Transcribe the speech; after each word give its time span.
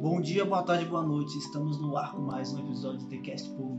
Bom 0.00 0.18
dia, 0.18 0.46
boa 0.46 0.62
tarde, 0.62 0.86
boa 0.86 1.02
noite. 1.02 1.36
Estamos 1.36 1.78
no 1.78 1.94
ar 1.94 2.12
com 2.12 2.22
mais 2.22 2.50
um 2.54 2.60
episódio 2.60 3.00
do 3.00 3.08
The 3.10 3.18
Cast 3.18 3.50
Pool. 3.50 3.76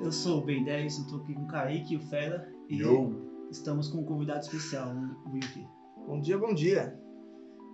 Eu 0.00 0.12
sou 0.12 0.40
o 0.40 0.44
Ben 0.44 0.62
10, 0.62 0.98
eu 0.98 1.06
tô 1.08 1.16
aqui 1.16 1.34
com 1.34 1.42
o 1.42 1.46
Kaique 1.48 1.94
e 1.94 1.96
o 1.96 2.00
Fera. 2.00 2.48
E 2.70 2.76
Yo. 2.76 3.12
estamos 3.50 3.88
com 3.88 4.02
um 4.02 4.04
convidado 4.04 4.42
especial, 4.42 4.94
o 5.26 5.32
Wilker. 5.32 5.66
Bom 6.06 6.20
dia, 6.20 6.38
bom 6.38 6.54
dia. 6.54 6.96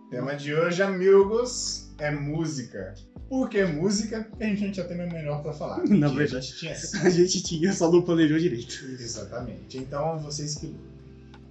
Tema 0.09 0.35
de 0.35 0.55
hoje, 0.55 0.83
amigos, 0.83 1.95
é 1.99 2.11
música. 2.11 2.95
Por 3.29 3.51
que 3.51 3.63
música? 3.67 4.27
Porque 4.31 4.45
a 4.45 4.47
gente 4.47 4.65
não 4.65 4.73
tinha 4.73 4.87
tema 4.87 5.05
melhor 5.05 5.43
pra 5.43 5.53
falar. 5.53 5.85
Na 5.93 6.09
verdade. 6.09 6.37
a 6.37 6.41
gente 6.41 6.57
tinha. 6.57 6.73
A 7.05 7.11
gente 7.11 7.43
tinha, 7.43 7.73
só 7.75 7.93
não 7.93 8.01
planejou 8.01 8.39
direito. 8.39 8.83
Exatamente. 8.99 9.77
Então, 9.77 10.19
vocês 10.21 10.55
que. 10.55 10.75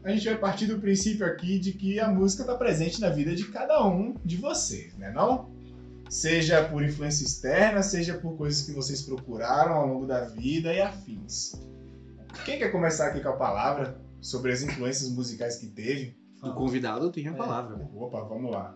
A 0.04 0.10
gente 0.12 0.26
vai 0.26 0.38
partir 0.38 0.66
do 0.66 0.80
princípio 0.80 1.26
aqui 1.26 1.60
de 1.60 1.73
que 1.73 2.00
a 2.00 2.08
música 2.10 2.41
está 2.44 2.55
presente 2.55 3.00
na 3.00 3.10
vida 3.10 3.36
de 3.36 3.48
cada 3.50 3.86
um 3.88 4.16
de 4.26 4.36
vocês, 4.38 4.96
né 4.96 5.12
não? 5.12 5.50
Seja 6.10 6.64
por 6.66 6.84
influência 6.84 7.24
externa, 7.24 7.82
seja 7.84 8.16
por 8.16 8.36
coisas 8.36 8.64
que 8.64 8.72
vocês 8.74 9.02
procuraram 9.02 9.74
ao 9.74 9.88
longo 9.88 10.05
da 10.05 10.26
vida 10.26 10.74
e 10.74 10.82
afins. 10.82 11.54
Quem 12.46 12.58
quer 12.58 12.70
começar 12.72 13.08
aqui 13.08 13.22
com 13.22 13.30
a 13.30 13.34
palavra 13.38 13.98
sobre 14.20 14.52
as 14.52 14.62
influências 14.62 15.10
musicais 15.10 15.58
que 15.58 15.68
teve? 15.68 16.16
O 16.44 16.52
convidado 16.54 17.12
tem 17.12 17.27
a 17.27 17.32
É. 17.32 17.36
palavra. 17.36 17.80
Opa, 17.96 18.22
vamos 18.24 18.52
lá. 18.52 18.76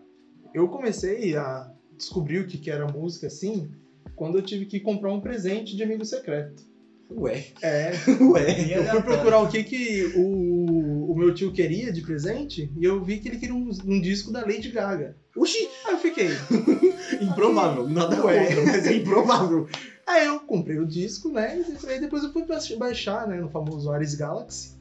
Eu 0.54 0.68
comecei 0.70 1.36
a 1.36 1.70
descobrir 1.98 2.40
o 2.40 2.48
que 2.48 2.58
que 2.58 2.70
era 2.70 2.88
música 2.88 3.28
assim 3.28 3.72
quando 4.16 4.38
eu 4.38 4.42
tive 4.44 4.66
que 4.66 4.80
comprar 4.80 5.12
um 5.12 5.20
presente 5.20 5.76
de 5.76 5.84
amigo 5.84 6.06
secreto. 6.06 6.64
Ué. 7.12 7.48
É, 7.62 7.92
Ué. 8.32 8.78
eu 8.80 8.84
fui 8.86 9.02
procurar 9.02 9.40
o 9.40 9.48
que 9.50 9.64
que 9.64 10.14
o, 10.16 10.75
o 11.16 11.18
meu 11.18 11.34
tio 11.34 11.54
queria 11.54 11.94
de 11.94 12.02
presente 12.02 12.70
e 12.78 12.84
eu 12.84 13.02
vi 13.02 13.20
que 13.20 13.30
ele 13.30 13.38
queria 13.38 13.56
um, 13.56 13.70
um 13.86 14.02
disco 14.02 14.34
da 14.34 14.42
Lady 14.42 14.70
Gaga. 14.70 15.16
Oxi, 15.36 15.70
Aí 15.86 15.94
eu 15.94 15.98
fiquei. 15.98 16.28
improvável. 17.22 17.88
Nada 17.90 18.22
Ué. 18.26 18.46
contra, 18.46 18.66
mas 18.66 18.86
é 18.86 18.96
improvável. 18.98 19.68
Aí 20.06 20.26
eu 20.26 20.42
comprei 20.42 20.78
o 20.78 20.86
disco, 20.86 21.30
né? 21.30 21.64
E 21.84 21.88
aí 21.90 22.02
depois 22.02 22.22
eu 22.24 22.34
fui 22.34 22.44
ba- 22.44 22.60
baixar, 22.78 23.28
né? 23.28 23.40
No 23.40 23.50
famoso 23.50 23.90
Ares 23.92 24.14
Galaxy. 24.14 24.76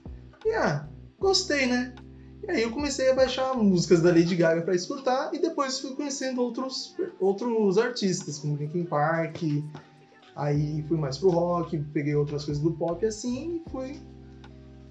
E 0.44 0.50
ah, 0.54 0.88
gostei, 1.20 1.66
né? 1.66 1.94
E 2.46 2.50
aí 2.50 2.62
eu 2.62 2.70
comecei 2.72 3.10
a 3.10 3.14
baixar 3.14 3.54
músicas 3.54 4.02
da 4.02 4.10
Lady 4.10 4.34
Gaga 4.34 4.62
pra 4.62 4.74
escutar 4.74 5.32
e 5.32 5.38
depois 5.38 5.78
fui 5.78 5.94
conhecendo 5.94 6.42
outros, 6.42 6.96
outros 7.20 7.78
artistas, 7.78 8.38
como 8.40 8.56
Linkin 8.56 8.84
Park. 8.84 9.40
Aí 10.34 10.84
fui 10.88 10.98
mais 10.98 11.16
pro 11.16 11.30
rock, 11.30 11.78
peguei 11.92 12.16
outras 12.16 12.44
coisas 12.44 12.62
do 12.62 12.72
pop 12.72 13.06
assim 13.06 13.62
e 13.64 13.70
fui 13.70 13.96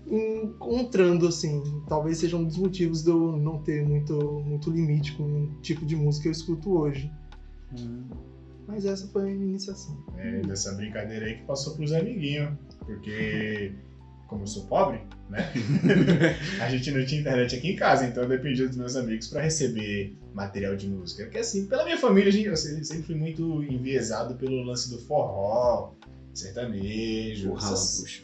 encontrando 0.08 1.28
assim. 1.28 1.62
Talvez 1.88 2.18
seja 2.18 2.38
um 2.38 2.44
dos 2.44 2.58
motivos 2.58 3.04
de 3.04 3.10
eu 3.10 3.38
não 3.38 3.60
ter 3.60 3.84
muito, 3.88 4.14
muito 4.46 4.70
limite 4.72 5.14
com 5.14 5.24
o 5.24 5.48
tipo 5.62 5.86
de 5.86 5.96
música 5.96 6.24
que 6.24 6.28
eu 6.30 6.32
escuto 6.34 6.72
hoje. 6.78 7.12
Mas 8.68 8.86
essa 8.86 9.08
foi 9.08 9.24
a 9.24 9.34
minha 9.34 9.50
iniciação. 9.50 9.98
É, 10.18 10.42
dessa 10.42 10.72
brincadeira 10.74 11.26
aí 11.26 11.36
que 11.38 11.44
passou 11.44 11.76
pros 11.76 11.92
amiguinhos. 11.92 12.54
Porque, 12.86 13.74
como 14.28 14.44
eu 14.44 14.48
sou 14.48 14.64
pobre, 14.66 15.02
né? 15.30 15.52
a 16.62 16.70
gente 16.70 16.92
não 16.92 17.06
tinha 17.06 17.22
internet 17.22 17.56
aqui 17.56 17.72
em 17.72 17.76
casa, 17.76 18.06
então 18.06 18.24
eu 18.24 18.30
dependia 18.30 18.68
dos 18.68 18.78
meus 18.78 18.96
amigos 18.96 19.28
pra 19.28 19.42
receber 19.42 20.16
material 20.34 20.76
de 20.76 20.88
música. 20.88 21.24
Porque 21.24 21.40
assim, 21.40 21.66
pela 21.66 21.84
minha 21.84 21.98
família, 21.98 22.32
gente, 22.32 22.48
eu 22.48 22.56
sempre 22.58 23.04
fui 23.04 23.16
muito 23.16 23.64
enviesado 23.64 24.36
pelo 24.36 24.64
lance 24.64 24.90
do 24.90 24.98
forró, 25.00 25.92
sertanejo. 26.34 27.50
O 27.52 27.54
rala, 27.54 27.74
essas- 27.74 28.00
puxa. 28.02 28.24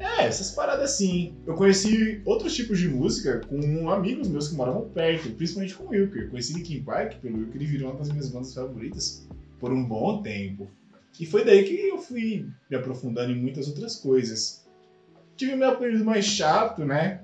É, 0.00 0.24
essas 0.24 0.50
paradas 0.50 0.92
assim. 0.92 1.34
Eu 1.46 1.54
conheci 1.54 2.22
outros 2.24 2.54
tipos 2.56 2.78
de 2.78 2.88
música 2.88 3.42
com 3.46 3.90
amigos 3.90 4.28
meus 4.28 4.48
que 4.48 4.54
moravam 4.54 4.88
perto, 4.88 5.30
principalmente 5.34 5.74
com 5.74 5.84
o 5.84 5.88
Wilker. 5.90 6.22
Eu 6.22 6.30
conheci 6.30 6.54
Linkin 6.54 6.82
Park 6.82 7.20
pelo 7.20 7.38
Wilker 7.38 7.60
e 7.60 7.66
virou 7.66 7.90
uma 7.90 7.98
das 7.98 8.08
minhas 8.08 8.30
bandas 8.30 8.54
favoritas 8.54 9.28
por 9.58 9.70
um 9.70 9.84
bom 9.84 10.22
tempo. 10.22 10.70
E 11.20 11.26
foi 11.26 11.44
daí 11.44 11.64
que 11.64 11.74
eu 11.74 11.98
fui 11.98 12.46
me 12.70 12.76
aprofundando 12.76 13.30
em 13.30 13.38
muitas 13.38 13.68
outras 13.68 13.96
coisas. 13.96 14.66
Tive 15.36 15.54
meu 15.54 15.76
período 15.76 16.04
mais 16.04 16.24
chato, 16.24 16.82
né? 16.82 17.22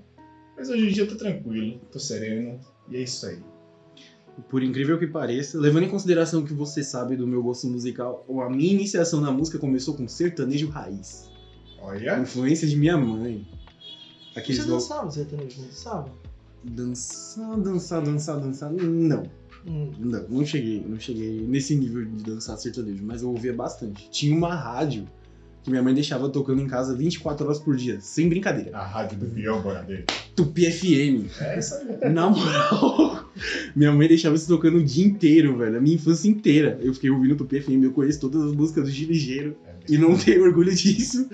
Mas 0.55 0.69
hoje 0.69 0.87
em 0.87 0.93
dia 0.93 1.05
eu 1.05 1.09
tô 1.09 1.17
tranquilo, 1.17 1.81
tô 1.91 1.99
sereno, 1.99 2.61
e 2.91 2.97
é 2.97 3.01
isso 3.01 3.27
aí. 3.27 3.39
Por 4.51 4.63
incrível 4.63 4.99
que 4.99 5.07
pareça, 5.07 5.59
levando 5.59 5.85
em 5.85 5.89
consideração 5.89 6.45
que 6.45 6.53
você 6.53 6.83
sabe 6.83 7.17
do 7.17 7.27
meu 7.27 7.43
gosto 7.43 7.67
musical, 7.69 8.27
a 8.43 8.51
minha 8.51 8.73
iniciação 8.73 9.19
na 9.21 9.31
música 9.31 9.59
começou 9.59 9.97
com 9.97 10.07
sertanejo 10.07 10.69
raiz. 10.69 11.31
Olha, 11.81 12.19
Influência 12.19 12.67
de 12.67 12.77
minha 12.77 12.97
mãe. 12.97 13.47
Aqueles 14.35 14.63
Você 14.63 14.71
dançava 14.71 15.11
sertanejo, 15.11 15.61
não 15.61 15.69
dançava? 15.69 16.13
Dançar, 16.65 17.57
dançar, 17.61 18.03
dançar, 18.03 18.41
dançar. 18.41 18.73
Não. 18.73 19.23
Hum. 19.67 19.91
Não, 19.99 20.29
não 20.29 20.47
cheguei, 20.47 20.85
não 20.87 20.99
cheguei 21.01 21.41
nesse 21.41 21.75
nível 21.75 22.05
de 22.05 22.23
dançar 22.25 22.57
sertanejo, 22.59 23.03
mas 23.05 23.23
eu 23.23 23.31
ouvia 23.31 23.53
bastante. 23.53 24.09
Tinha 24.11 24.37
uma 24.37 24.55
rádio 24.55 25.07
que 25.63 25.71
minha 25.71 25.83
mãe 25.83 25.93
deixava 25.93 26.29
tocando 26.29 26.63
em 26.63 26.69
casa 26.69 26.95
24 26.95 27.45
horas 27.45 27.59
por 27.59 27.75
dia, 27.77 28.01
sem 28.01 28.29
brincadeira. 28.29 28.77
a 28.77 28.87
rádio 28.87 29.19
do 29.19 29.27
Bião 29.27 29.61
Boradeiro. 29.61 30.05
Tupi 30.37 30.71
FM. 30.71 31.27
É 31.41 31.59
isso 31.59 31.75
aí. 31.75 32.13
Na 32.13 32.31
moral, 32.31 33.29
minha 33.75 33.91
mãe 33.91 34.07
deixava 34.07 34.37
isso 34.37 34.47
tocando 34.47 34.79
o 34.79 34.85
dia 34.85 35.05
inteiro, 35.05 35.57
velho. 35.57 35.77
A 35.77 35.81
minha 35.81 35.97
infância 35.97 36.29
inteira. 36.29 36.79
Eu 36.81 36.95
fiquei 36.95 37.11
ouvindo 37.11 37.35
Tupi 37.35 37.61
FM, 37.61 37.83
eu 37.83 37.93
conheço 37.93 38.21
todas 38.21 38.43
as 38.43 38.53
músicas 38.53 38.85
do 38.85 38.91
Gil 38.91 39.09
Ligeiro 39.09 39.57
e 39.89 39.99
não 39.99 40.17
tenho 40.17 40.45
orgulho 40.45 40.73
disso. 40.75 41.29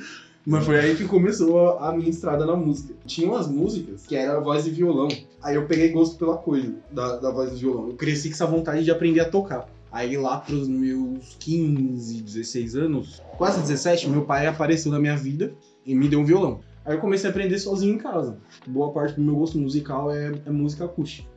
Mas 0.45 0.65
foi 0.65 0.79
aí 0.79 0.97
que 0.97 1.05
começou 1.05 1.79
a 1.79 1.93
minha 1.93 2.11
estrada 2.11 2.45
na 2.45 2.57
música. 2.57 2.95
Tinha 3.07 3.29
umas 3.29 3.47
músicas 3.47 4.05
que 4.05 4.17
era 4.17 4.41
voz 4.41 4.65
de 4.65 4.71
violão. 4.71 5.09
Aí 5.41 5.55
eu 5.55 5.67
peguei 5.67 5.91
gosto 5.91 6.19
pela 6.19 6.37
coisa 6.37 6.75
da, 6.91 7.17
da 7.17 7.31
voz 7.31 7.51
do 7.51 7.57
violão. 7.57 7.89
Eu 7.89 7.95
cresci 7.95 8.29
com 8.29 8.35
essa 8.35 8.47
vontade 8.47 8.85
de 8.85 8.91
aprender 8.91 9.21
a 9.21 9.29
tocar. 9.29 9.69
Aí 9.91 10.17
lá 10.17 10.39
pros 10.39 10.67
meus 10.67 11.37
15, 11.39 12.23
16 12.23 12.77
anos, 12.77 13.23
quase 13.37 13.61
17, 13.61 14.09
meu 14.09 14.25
pai 14.25 14.47
apareceu 14.47 14.91
na 14.91 14.99
minha 14.99 15.17
vida 15.17 15.53
e 15.85 15.95
me 15.95 16.09
deu 16.09 16.21
um 16.21 16.25
violão. 16.25 16.61
Aí 16.85 16.95
eu 16.97 17.01
comecei 17.01 17.29
a 17.29 17.31
aprender 17.31 17.59
sozinho 17.59 17.95
em 17.95 17.99
casa. 17.99 18.39
Boa 18.67 18.91
parte 18.91 19.15
do 19.15 19.23
meu 19.23 19.37
gosto 19.37 19.59
musical 19.59 20.11
é, 20.11 20.33
é 20.47 20.51
música 20.51 20.87
acústica. 20.87 21.29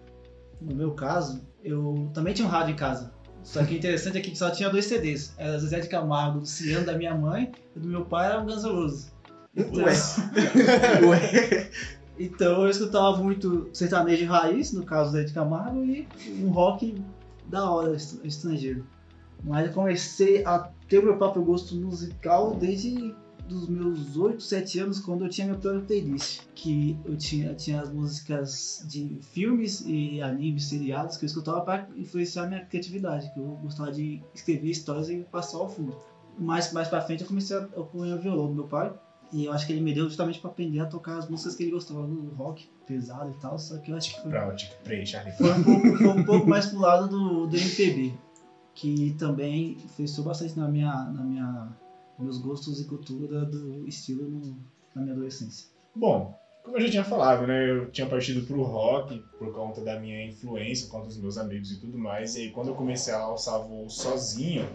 No 0.59 0.75
meu 0.75 0.91
caso, 0.91 1.41
eu 1.63 2.09
também 2.13 2.33
tinha 2.33 2.47
um 2.47 2.51
rádio 2.51 2.73
em 2.73 2.77
casa. 2.77 3.13
Só 3.45 3.63
que 3.63 3.75
o 3.75 3.77
interessante 3.77 4.17
é 4.17 4.21
que 4.21 4.35
só 4.35 4.49
tinha 4.49 4.69
dois 4.69 4.85
CDs. 4.85 5.33
Era 5.37 5.57
Zezé 5.59 5.79
de 5.79 5.87
Camargo, 5.87 6.39
Luciano 6.39 6.85
da 6.85 6.97
minha 6.97 7.15
mãe, 7.15 7.53
e 7.75 7.79
do 7.79 7.87
meu 7.87 8.03
pai 8.03 8.25
era 8.27 8.41
o 8.41 8.45
Guns 8.45 8.63
N' 8.63 8.71
Roses. 8.71 9.13
Então, 9.55 9.85
Ué. 9.85 11.69
então 12.19 12.63
eu 12.63 12.69
escutava 12.69 13.17
muito 13.17 13.69
sertanejo 13.71 14.25
raiz, 14.25 14.73
no 14.73 14.83
caso 14.83 15.11
Zé 15.11 15.23
de 15.23 15.31
Camargo, 15.33 15.85
e 15.85 16.07
um 16.41 16.49
rock 16.49 17.01
da 17.47 17.69
hora, 17.69 17.95
est- 17.95 18.19
estrangeiro. 18.25 18.85
Mas 19.43 19.67
eu 19.67 19.73
comecei 19.73 20.43
a 20.43 20.67
ter 20.89 20.99
o 20.99 21.03
meu 21.03 21.17
próprio 21.17 21.43
gosto 21.43 21.75
musical 21.75 22.55
desde 22.55 23.13
dos 23.47 23.67
meus 23.67 24.17
8, 24.17 24.41
7 24.41 24.79
anos, 24.79 24.99
quando 24.99 25.25
eu 25.25 25.29
tinha 25.29 25.47
minha 25.47 25.59
própria 25.59 25.81
playlist. 25.81 26.41
Que 26.53 26.97
eu 27.05 27.15
tinha, 27.17 27.53
tinha 27.53 27.81
as 27.81 27.91
músicas 27.91 28.83
de 28.87 29.19
filmes 29.21 29.83
e 29.85 30.21
animes, 30.21 30.65
seriados, 30.65 31.17
que 31.17 31.25
eu 31.25 31.27
escutava 31.27 31.61
para 31.61 31.87
influenciar 31.95 32.47
minha 32.47 32.65
criatividade, 32.65 33.31
que 33.33 33.39
eu 33.39 33.57
gostava 33.61 33.91
de 33.91 34.21
escrever 34.33 34.69
histórias 34.69 35.09
e 35.09 35.17
passar 35.31 35.57
ao 35.57 35.69
fundo. 35.69 35.95
Mais, 36.37 36.71
mais 36.73 36.87
pra 36.87 37.01
frente 37.01 37.21
eu 37.21 37.27
comecei 37.27 37.55
a 37.55 37.61
acompanhar 37.61 38.17
o 38.17 38.21
violão 38.21 38.47
do 38.47 38.53
meu 38.53 38.67
pai. 38.67 38.93
E 39.31 39.45
eu 39.45 39.51
acho 39.51 39.65
que 39.65 39.73
ele 39.73 39.81
me 39.81 39.93
deu 39.93 40.05
justamente 40.05 40.39
pra 40.39 40.49
aprender 40.49 40.79
a 40.79 40.85
tocar 40.85 41.17
as 41.17 41.27
músicas 41.29 41.55
que 41.55 41.63
ele 41.63 41.71
gostava 41.71 42.05
do 42.05 42.29
rock 42.35 42.69
pesado 42.85 43.31
e 43.31 43.41
tal, 43.41 43.57
só 43.57 43.77
que 43.79 43.91
eu 43.91 43.97
acho 43.97 44.15
que 44.15 44.21
foi 44.21 44.31
Charlie 45.05 45.33
foi 45.33 45.51
um 45.51 45.63
pouco, 45.63 45.97
foi 45.97 46.07
um 46.07 46.23
pouco 46.23 46.47
mais 46.47 46.67
pro 46.67 46.79
lado 46.79 47.07
do, 47.07 47.47
do 47.47 47.57
MPB, 47.57 48.13
que 48.73 49.15
também 49.17 49.77
influenciou 49.83 50.25
bastante 50.25 50.57
na 50.57 50.67
minha, 50.67 50.93
na 51.05 51.23
minha, 51.23 51.67
meus 52.19 52.37
gostos 52.37 52.79
e 52.79 52.85
cultura 52.85 53.45
do 53.45 53.87
estilo 53.87 54.27
no- 54.27 54.57
na 54.95 55.01
minha 55.01 55.13
adolescência. 55.13 55.67
Bom, 55.95 56.33
como 56.63 56.77
eu 56.77 56.81
já 56.81 56.89
tinha 56.89 57.03
falado, 57.03 57.45
né? 57.45 57.69
Eu 57.69 57.91
tinha 57.91 58.07
partido 58.07 58.45
pro 58.45 58.63
rock 58.63 59.23
por 59.37 59.53
conta 59.53 59.81
da 59.81 59.99
minha 59.99 60.25
influência, 60.25 60.85
por 60.87 60.93
conta 60.93 61.07
dos 61.07 61.17
meus 61.17 61.37
amigos 61.37 61.71
e 61.71 61.77
tudo 61.79 61.97
mais. 61.97 62.35
E 62.35 62.39
aí, 62.41 62.49
quando 62.51 62.69
eu 62.69 62.75
comecei 62.75 63.13
a 63.13 63.17
alçar 63.19 63.59
voo 63.61 63.89
sozinho, 63.89 64.67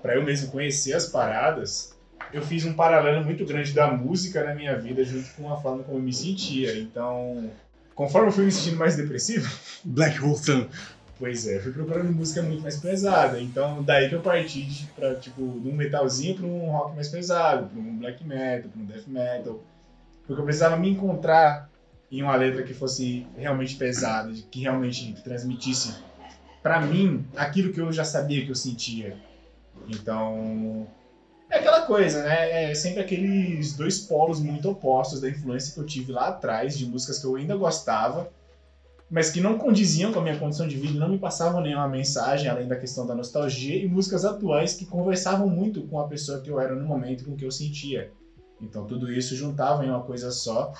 pra 0.00 0.14
eu 0.14 0.24
mesmo 0.24 0.50
conhecer 0.50 0.92
as 0.94 1.06
paradas, 1.06 1.90
eu 2.32 2.42
fiz 2.42 2.64
um 2.64 2.72
paralelo 2.74 3.24
muito 3.24 3.44
grande 3.44 3.72
da 3.72 3.90
música 3.92 4.42
na 4.44 4.54
minha 4.54 4.78
vida, 4.78 5.04
junto 5.04 5.28
com 5.34 5.52
a 5.52 5.56
forma 5.60 5.82
como 5.82 5.98
eu 5.98 6.02
me 6.02 6.12
sentia. 6.12 6.78
Então, 6.78 7.50
conforme 7.94 8.28
eu 8.28 8.32
fui 8.32 8.44
me 8.44 8.52
sentindo 8.52 8.76
mais 8.78 8.96
depressivo, 8.96 9.46
Black 9.84 10.18
Hole 10.22 10.36
Sun. 10.36 10.66
Pois 11.20 11.46
é, 11.46 11.60
fui 11.60 11.70
procurando 11.70 12.10
música 12.10 12.40
muito 12.40 12.62
mais 12.62 12.78
pesada. 12.78 13.38
Então, 13.38 13.82
daí 13.82 14.08
que 14.08 14.14
eu 14.14 14.22
parti 14.22 14.62
de, 14.62 14.88
tipo, 15.20 15.42
um 15.42 15.76
metalzinho 15.76 16.34
pra 16.34 16.46
um 16.46 16.70
rock 16.70 16.94
mais 16.94 17.08
pesado, 17.08 17.68
pra 17.68 17.78
um 17.78 17.98
black 17.98 18.24
metal, 18.24 18.70
pra 18.70 18.80
um 18.80 18.86
death 18.86 19.06
metal. 19.06 19.60
Porque 20.26 20.40
eu 20.40 20.44
precisava 20.46 20.78
me 20.78 20.88
encontrar 20.88 21.68
em 22.10 22.22
uma 22.22 22.34
letra 22.34 22.62
que 22.62 22.72
fosse 22.72 23.26
realmente 23.36 23.76
pesada, 23.76 24.32
que 24.50 24.62
realmente 24.62 25.12
transmitisse 25.22 25.94
pra 26.62 26.80
mim 26.80 27.26
aquilo 27.36 27.70
que 27.70 27.80
eu 27.82 27.92
já 27.92 28.02
sabia 28.02 28.42
que 28.42 28.50
eu 28.50 28.54
sentia. 28.54 29.14
Então, 29.88 30.88
é 31.50 31.58
aquela 31.58 31.82
coisa, 31.82 32.22
né? 32.22 32.70
É 32.70 32.74
sempre 32.74 33.02
aqueles 33.02 33.74
dois 33.74 33.98
polos 33.98 34.40
muito 34.40 34.70
opostos 34.70 35.20
da 35.20 35.28
influência 35.28 35.74
que 35.74 35.80
eu 35.80 35.84
tive 35.84 36.12
lá 36.12 36.28
atrás, 36.28 36.78
de 36.78 36.86
músicas 36.86 37.18
que 37.18 37.26
eu 37.26 37.36
ainda 37.36 37.54
gostava, 37.56 38.32
mas 39.10 39.28
que 39.28 39.40
não 39.40 39.58
condiziam 39.58 40.12
com 40.12 40.20
a 40.20 40.22
minha 40.22 40.38
condição 40.38 40.68
de 40.68 40.76
vida, 40.76 40.98
não 40.98 41.08
me 41.08 41.18
passavam 41.18 41.60
nenhuma 41.60 41.88
mensagem, 41.88 42.48
além 42.48 42.68
da 42.68 42.76
questão 42.76 43.04
da 43.04 43.14
nostalgia, 43.14 43.82
e 43.82 43.88
músicas 43.88 44.24
atuais 44.24 44.74
que 44.74 44.86
conversavam 44.86 45.48
muito 45.48 45.82
com 45.88 45.98
a 45.98 46.06
pessoa 46.06 46.40
que 46.40 46.48
eu 46.48 46.60
era 46.60 46.76
no 46.76 46.86
momento, 46.86 47.24
com 47.24 47.32
o 47.32 47.36
que 47.36 47.44
eu 47.44 47.50
sentia. 47.50 48.12
Então 48.62 48.86
tudo 48.86 49.12
isso 49.12 49.34
juntava 49.34 49.84
em 49.84 49.88
uma 49.88 50.02
coisa 50.02 50.30
só. 50.30 50.72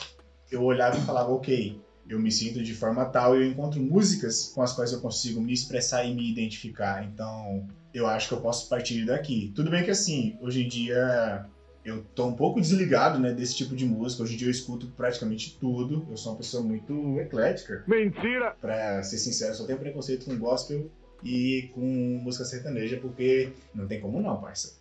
Eu 0.50 0.62
olhava 0.62 0.97
e 0.97 1.00
falava, 1.00 1.32
ok, 1.32 1.81
eu 2.09 2.21
me 2.21 2.31
sinto 2.31 2.62
de 2.62 2.75
forma 2.75 3.05
tal 3.06 3.37
e 3.37 3.44
eu 3.44 3.50
encontro 3.50 3.81
músicas 3.81 4.53
com 4.55 4.62
as 4.62 4.73
quais 4.73 4.93
eu 4.93 5.00
consigo 5.00 5.41
me 5.41 5.53
expressar 5.53 6.05
e 6.05 6.15
me 6.15 6.31
identificar. 6.31 7.05
Então 7.05 7.67
eu 7.93 8.06
acho 8.06 8.29
que 8.29 8.35
eu 8.35 8.41
posso 8.41 8.69
partir 8.69 9.05
daqui. 9.05 9.53
Tudo 9.56 9.71
bem 9.71 9.82
que 9.82 9.91
assim, 9.91 10.37
hoje 10.41 10.65
em 10.65 10.69
dia 10.69 11.47
eu 11.91 12.05
tô 12.15 12.27
um 12.27 12.35
pouco 12.35 12.61
desligado, 12.61 13.19
né, 13.19 13.33
desse 13.33 13.57
tipo 13.57 13.75
de 13.75 13.85
música. 13.85 14.23
Hoje 14.23 14.35
em 14.35 14.37
dia 14.37 14.47
eu 14.47 14.53
escuto 14.53 14.87
praticamente 14.97 15.57
tudo. 15.61 16.07
Eu 16.09 16.17
sou 16.17 16.33
uma 16.33 16.39
pessoa 16.39 16.63
muito 16.63 17.19
eclética. 17.21 17.85
Mentira! 17.87 18.57
Pra 18.61 19.03
ser 19.03 19.19
sincero, 19.19 19.55
só 19.55 19.65
tenho 19.65 19.79
preconceito 19.79 20.27
com 20.27 20.39
gospel 20.39 20.91
e 21.25 21.71
com 21.75 21.81
música 22.23 22.45
sertaneja, 22.45 22.99
porque 22.99 23.53
não 23.75 23.87
tem 23.87 24.01
como 24.01 24.21
não, 24.21 24.41
parça. 24.41 24.79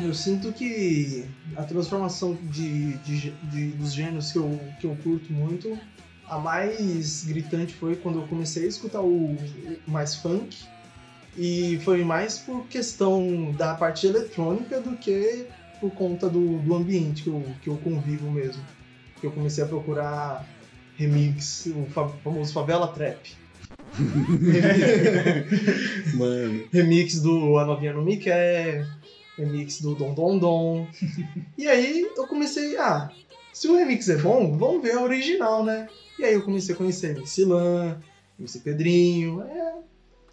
Eu 0.00 0.14
sinto 0.14 0.52
que 0.52 1.28
a 1.58 1.64
transformação 1.64 2.34
de, 2.50 2.94
de- 2.98 3.30
de- 3.50 3.70
dos 3.72 3.92
gêneros 3.92 4.32
que 4.32 4.38
eu, 4.38 4.58
que 4.80 4.86
eu 4.86 4.96
curto 5.02 5.32
muito, 5.32 5.76
a 6.28 6.38
mais 6.38 7.24
gritante 7.24 7.74
foi 7.74 7.96
quando 7.96 8.20
eu 8.20 8.26
comecei 8.28 8.64
a 8.64 8.68
escutar 8.68 9.00
o, 9.02 9.36
mais 9.86 10.14
funk. 10.14 10.56
E 11.36 11.78
foi 11.84 12.04
mais 12.04 12.38
por 12.38 12.66
questão 12.66 13.52
da 13.56 13.74
parte 13.74 14.06
eletrônica 14.06 14.80
do 14.80 14.96
que 14.96 15.46
por 15.80 15.90
conta 15.92 16.28
do, 16.28 16.58
do 16.58 16.74
ambiente 16.74 17.22
que 17.22 17.28
eu, 17.28 17.44
que 17.62 17.68
eu 17.68 17.76
convivo 17.76 18.30
mesmo. 18.30 18.62
Que 19.20 19.26
eu 19.26 19.30
comecei 19.32 19.62
a 19.62 19.66
procurar 19.66 20.44
remix, 20.96 21.66
o 21.66 21.86
fa- 21.90 22.08
famoso 22.24 22.52
Favela 22.52 22.88
Trap. 22.88 23.18
Mano, 26.14 26.64
remix 26.72 27.20
do 27.20 27.58
A 27.58 27.64
Novinha 27.64 27.92
no 27.92 28.02
Miquel, 28.02 28.84
remix 29.38 29.80
do 29.80 29.94
Dom 29.94 30.12
Dom 30.14 30.38
Dom. 30.38 30.86
e 31.56 31.66
aí 31.68 32.06
eu 32.16 32.26
comecei, 32.26 32.76
ah, 32.76 33.10
se 33.52 33.68
o 33.68 33.76
remix 33.76 34.08
é 34.08 34.16
bom, 34.16 34.56
vamos 34.58 34.82
ver 34.82 34.92
a 34.92 35.02
original, 35.02 35.64
né? 35.64 35.88
E 36.18 36.24
aí 36.24 36.34
eu 36.34 36.42
comecei 36.42 36.74
a 36.74 36.78
conhecer 36.78 37.16
MC 37.16 37.44
Lan, 37.44 37.98
MC 38.38 38.58
Pedrinho, 38.60 39.42
é, 39.42 39.74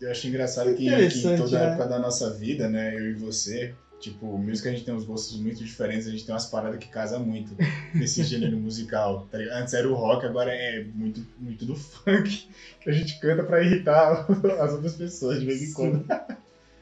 Eu 0.01 0.11
acho 0.11 0.27
engraçado 0.27 0.73
que, 0.75 0.85
que 1.09 1.27
em 1.27 1.37
toda 1.37 1.59
né? 1.59 1.65
época 1.67 1.87
da 1.87 1.99
nossa 1.99 2.31
vida, 2.33 2.67
né, 2.67 2.95
eu 2.95 3.11
e 3.11 3.13
você, 3.13 3.73
tipo, 3.99 4.37
mesmo 4.37 4.63
que 4.63 4.69
a 4.69 4.71
gente 4.71 4.83
tem 4.83 4.93
uns 4.93 5.05
gostos 5.05 5.39
muito 5.39 5.63
diferentes, 5.63 6.07
a 6.07 6.11
gente 6.11 6.25
tem 6.25 6.33
umas 6.33 6.47
paradas 6.47 6.79
que 6.79 6.87
casam 6.89 7.23
muito 7.23 7.55
nesse 7.93 8.23
gênero 8.23 8.57
musical. 8.57 9.27
tá? 9.31 9.37
Antes 9.53 9.73
era 9.73 9.87
o 9.89 9.93
rock, 9.93 10.25
agora 10.25 10.51
é 10.51 10.83
muito, 10.83 11.25
muito 11.39 11.65
do 11.65 11.75
funk, 11.75 12.47
que 12.81 12.89
a 12.89 12.93
gente 12.93 13.19
canta 13.19 13.43
pra 13.43 13.63
irritar 13.63 14.25
as 14.59 14.73
outras 14.73 14.95
pessoas 14.95 15.39
de 15.39 15.45
vez 15.45 15.61
em 15.69 15.73
quando. 15.73 16.05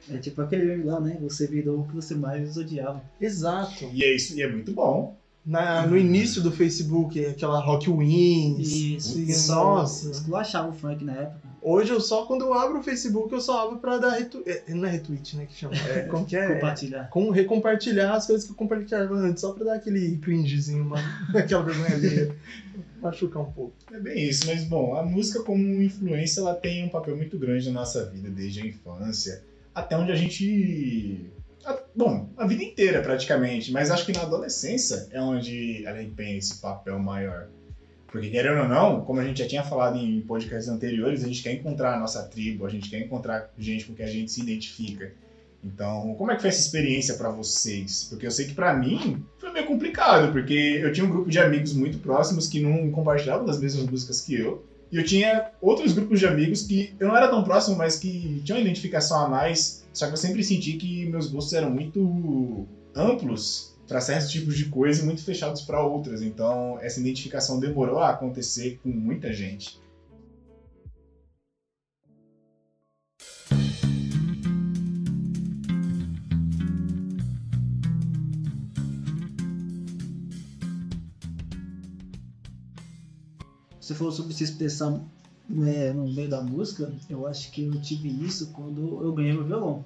É 0.09 0.17
tipo 0.17 0.41
aquele 0.41 0.65
meme 0.65 0.83
lá, 0.83 0.99
né? 0.99 1.17
Você 1.21 1.47
virou 1.47 1.81
o 1.81 1.87
que 1.87 1.95
você 1.95 2.15
mais 2.15 2.57
odiava. 2.57 3.01
exato. 3.19 3.89
E 3.93 4.03
é 4.03 4.15
isso, 4.15 4.37
e 4.37 4.41
é 4.41 4.51
muito 4.51 4.71
bom. 4.71 5.17
Na, 5.45 5.85
no 5.85 5.97
início 5.97 6.41
do 6.41 6.51
Facebook, 6.51 7.23
aquela 7.25 7.59
Rock 7.59 7.89
Wins. 7.89 8.71
Isso. 8.71 9.19
e, 9.19 9.33
Só 9.33 9.75
nossa. 9.75 10.09
esculachava 10.09 10.69
o 10.69 10.73
funk 10.73 11.03
na 11.03 11.13
época. 11.13 11.53
Hoje 11.61 11.91
eu 11.91 11.99
só, 11.99 12.25
quando 12.25 12.41
eu 12.43 12.53
abro 12.53 12.79
o 12.79 12.83
Facebook, 12.83 13.31
eu 13.33 13.41
só 13.41 13.65
abro 13.65 13.77
pra 13.77 13.97
dar 13.97 14.11
retweet. 14.11 14.49
É, 14.49 14.73
não 14.73 14.85
é 14.85 14.91
retweet, 14.91 15.35
né? 15.35 15.45
Que 15.45 15.55
chama. 15.55 15.75
É, 15.75 16.03
como 16.11 16.25
que 16.25 16.35
é? 16.35 16.55
Compartilhar. 16.55 17.09
com 17.09 17.29
recompartilhar 17.29 18.15
as 18.15 18.25
coisas 18.25 18.45
que 18.45 18.51
eu 18.51 18.55
compartilhava 18.55 19.15
antes, 19.15 19.41
só 19.41 19.51
pra 19.51 19.65
dar 19.65 19.75
aquele 19.75 20.17
cringezinho, 20.17 20.85
mano. 20.85 21.03
aquela 21.35 21.63
vergonha 21.63 21.95
alheia. 21.95 22.35
Machucar 23.01 23.43
um 23.43 23.51
pouco. 23.51 23.73
É 23.91 23.99
bem 23.99 24.29
isso, 24.29 24.45
mas 24.47 24.63
bom, 24.63 24.95
a 24.95 25.03
música 25.03 25.41
como 25.43 25.81
influência, 25.81 26.39
ela 26.39 26.55
tem 26.55 26.85
um 26.85 26.89
papel 26.89 27.17
muito 27.17 27.37
grande 27.37 27.67
na 27.67 27.81
nossa 27.81 28.05
vida, 28.05 28.29
desde 28.29 28.61
a 28.61 28.65
infância 28.65 29.41
até 29.73 29.97
onde 29.97 30.11
a 30.11 30.15
gente. 30.15 31.31
Bom, 31.95 32.29
a 32.35 32.45
vida 32.45 32.63
inteira 32.63 33.01
praticamente, 33.01 33.71
mas 33.71 33.89
acho 33.89 34.05
que 34.05 34.11
na 34.11 34.23
adolescência 34.23 35.07
é 35.11 35.21
onde 35.21 35.85
ela 35.85 36.01
empenha 36.01 36.37
esse 36.37 36.59
papel 36.59 36.99
maior. 36.99 37.47
Porque, 38.07 38.29
querendo 38.29 38.61
ou 38.61 38.67
não, 38.67 39.01
como 39.01 39.19
a 39.19 39.23
gente 39.23 39.39
já 39.39 39.47
tinha 39.47 39.63
falado 39.63 39.97
em 39.97 40.21
podcasts 40.21 40.69
anteriores, 40.69 41.23
a 41.23 41.27
gente 41.27 41.41
quer 41.41 41.53
encontrar 41.53 41.95
a 41.95 41.99
nossa 41.99 42.21
tribo, 42.23 42.65
a 42.65 42.69
gente 42.69 42.89
quer 42.89 42.99
encontrar 42.99 43.51
gente 43.57 43.85
com 43.85 43.95
quem 43.95 44.05
a 44.05 44.09
gente 44.09 44.31
se 44.31 44.41
identifica. 44.41 45.11
Então, 45.63 46.13
como 46.15 46.29
é 46.29 46.35
que 46.35 46.41
foi 46.41 46.49
essa 46.49 46.59
experiência 46.59 47.15
pra 47.15 47.29
vocês? 47.29 48.05
Porque 48.09 48.27
eu 48.27 48.31
sei 48.31 48.45
que 48.45 48.53
pra 48.53 48.73
mim 48.73 49.25
foi 49.39 49.51
meio 49.51 49.65
complicado, 49.65 50.31
porque 50.31 50.53
eu 50.53 50.91
tinha 50.91 51.05
um 51.05 51.09
grupo 51.09 51.29
de 51.29 51.39
amigos 51.39 51.73
muito 51.73 51.97
próximos 51.99 52.47
que 52.47 52.59
não 52.59 52.91
compartilhavam 52.91 53.45
das 53.45 53.59
mesmas 53.59 53.85
músicas 53.89 54.19
que 54.21 54.35
eu. 54.35 54.63
E 54.93 54.97
eu 54.97 55.03
tinha 55.03 55.49
outros 55.59 55.91
grupos 55.91 56.19
de 56.19 56.27
amigos 56.27 56.67
que 56.67 56.93
eu 56.99 57.07
não 57.07 57.17
era 57.17 57.27
tão 57.27 57.43
próximo, 57.43 57.75
mas 57.75 57.97
que 57.97 58.39
tinham 58.45 58.59
uma 58.59 58.61
identificação 58.61 59.25
a 59.25 59.27
mais. 59.27 59.83
Só 59.91 60.05
que 60.05 60.13
eu 60.13 60.17
sempre 60.17 60.43
senti 60.43 60.73
que 60.73 61.07
meus 61.07 61.31
gostos 61.31 61.53
eram 61.53 61.71
muito 61.71 62.67
amplos 62.95 63.75
para 63.87 63.99
certos 63.99 64.29
tipos 64.29 64.55
de 64.55 64.65
coisa 64.65 65.01
e 65.01 65.05
muito 65.05 65.23
fechados 65.23 65.63
para 65.63 65.83
outras. 65.83 66.21
Então, 66.21 66.77
essa 66.79 66.99
identificação 66.99 67.59
demorou 67.59 67.97
a 67.97 68.11
acontecer 68.11 68.79
com 68.83 68.89
muita 68.89 69.33
gente. 69.33 69.81
Você 83.83 83.93
falou 83.93 84.13
sobre 84.13 84.33
se 84.33 84.45
expressar 84.45 84.97
né, 85.49 85.91
no 85.91 86.07
meio 86.07 86.29
da 86.29 86.41
música, 86.41 86.89
eu 87.09 87.27
acho 87.27 87.51
que 87.51 87.65
eu 87.65 87.81
tive 87.81 88.07
isso 88.25 88.47
quando 88.53 89.03
eu 89.03 89.11
ganhei 89.11 89.33
meu 89.33 89.43
violão. 89.43 89.83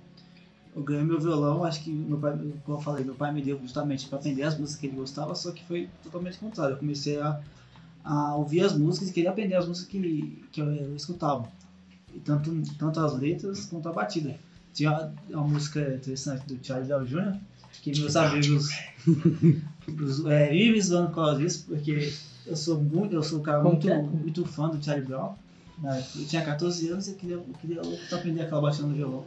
Eu 0.76 0.84
ganhei 0.84 1.04
meu 1.04 1.20
violão, 1.20 1.64
acho 1.64 1.84
que 1.84 1.90
meu 1.90 2.20
pai, 2.20 2.38
como 2.64 2.78
eu 2.78 2.82
falei, 2.82 3.04
meu 3.04 3.16
pai 3.16 3.34
me 3.34 3.42
deu 3.42 3.60
justamente 3.60 4.08
para 4.08 4.20
aprender 4.20 4.44
as 4.44 4.56
músicas 4.56 4.80
que 4.80 4.86
ele 4.86 4.98
gostava, 4.98 5.34
só 5.34 5.52
que 5.52 5.66
foi 5.66 5.90
totalmente 6.04 6.38
contrário. 6.38 6.76
Eu 6.76 6.78
comecei 6.78 7.20
a, 7.20 7.42
a 8.04 8.36
ouvir 8.36 8.62
as 8.62 8.78
músicas 8.78 9.10
e 9.10 9.14
queria 9.14 9.32
aprender 9.32 9.56
as 9.56 9.68
músicas 9.68 9.90
que, 9.90 10.44
que 10.52 10.62
eu, 10.62 10.72
eu 10.72 10.96
escutava. 10.96 11.50
E 12.14 12.20
tanto, 12.20 12.52
tanto 12.78 13.00
as 13.00 13.18
letras 13.18 13.66
quanto 13.66 13.90
a 13.90 13.94
batida. 13.94 14.38
Tinha 14.76 15.12
uma 15.32 15.48
música 15.48 15.96
interessante 15.96 16.46
do 16.46 16.64
Charlie 16.64 16.88
Brown 16.88 17.04
Jr., 17.04 17.40
que 17.82 18.00
meus 18.00 18.16
amigos 18.16 18.70
os, 20.00 20.24
é, 20.28 20.52
me 20.52 20.80
zoando 20.80 21.08
por 21.08 21.16
causa 21.16 21.40
disso, 21.40 21.66
porque 21.68 22.14
eu 22.48 22.56
sou 22.56 22.80
muito, 22.82 23.14
eu 23.16 23.24
sou 23.24 23.40
um 23.40 23.44
cara 23.44 23.62
muito, 23.64 23.90
é? 23.90 24.02
muito 24.02 24.46
fã 24.46 24.70
do 24.70 24.84
Charlie 24.84 25.06
Brown. 25.06 25.34
né? 25.82 26.04
Eu 26.16 26.26
tinha 26.26 26.42
14 26.44 26.88
anos 26.90 27.08
e 27.08 27.12
eu 27.12 27.16
queria, 27.18 27.36
eu 27.36 27.46
queria 27.62 27.82
aprender 28.12 28.42
aquela 28.42 28.62
batida 28.62 28.88
no 28.88 28.94
violão. 28.96 29.24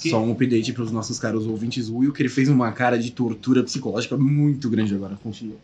Que- 0.00 0.08
só 0.10 0.18
um 0.22 0.32
update 0.32 0.72
pros 0.72 0.90
nossos 0.90 1.18
caros 1.18 1.46
ouvintes. 1.46 1.88
O 1.90 1.98
Will, 1.98 2.12
que 2.12 2.22
ele 2.22 2.30
fez 2.30 2.48
uma 2.48 2.72
cara 2.72 2.98
de 2.98 3.10
tortura 3.12 3.62
psicológica 3.62 4.16
muito 4.16 4.70
grande 4.70 4.94
agora. 4.94 5.16
Continua. 5.22 5.58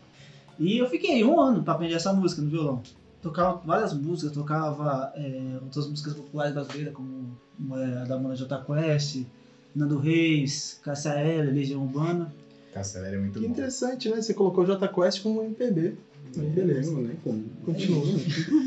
E 0.59 0.77
eu 0.77 0.87
fiquei 0.89 1.23
um 1.23 1.39
ano 1.39 1.63
pra 1.63 1.73
aprender 1.73 1.95
essa 1.95 2.13
música 2.13 2.41
no 2.41 2.49
violão. 2.49 2.81
Tocava 3.21 3.59
várias 3.65 3.93
músicas, 3.93 4.31
tocava 4.33 5.11
é, 5.15 5.57
outras 5.63 5.89
músicas 5.89 6.13
populares 6.13 6.53
brasileiras, 6.53 6.93
como 6.93 7.35
é, 7.75 7.97
a 7.97 8.03
da 8.05 8.19
Mona 8.19 8.35
J 8.35 8.63
Quest, 8.63 9.23
Nando 9.75 9.97
Reis, 9.97 10.79
Eller, 10.85 11.51
Legião 11.53 11.81
Urbana. 11.83 12.31
Castelo 12.73 13.05
é 13.07 13.17
muito 13.17 13.39
Que 13.39 13.45
bom. 13.47 13.51
interessante, 13.51 14.09
né? 14.09 14.21
Você 14.21 14.33
colocou 14.35 14.65
Jota 14.65 14.87
Quest 14.87 15.23
como 15.23 15.41
MPB. 15.43 15.95
Beleza. 16.35 16.91
né? 16.99 17.09
Como? 17.23 17.43
Continua. 17.65 18.03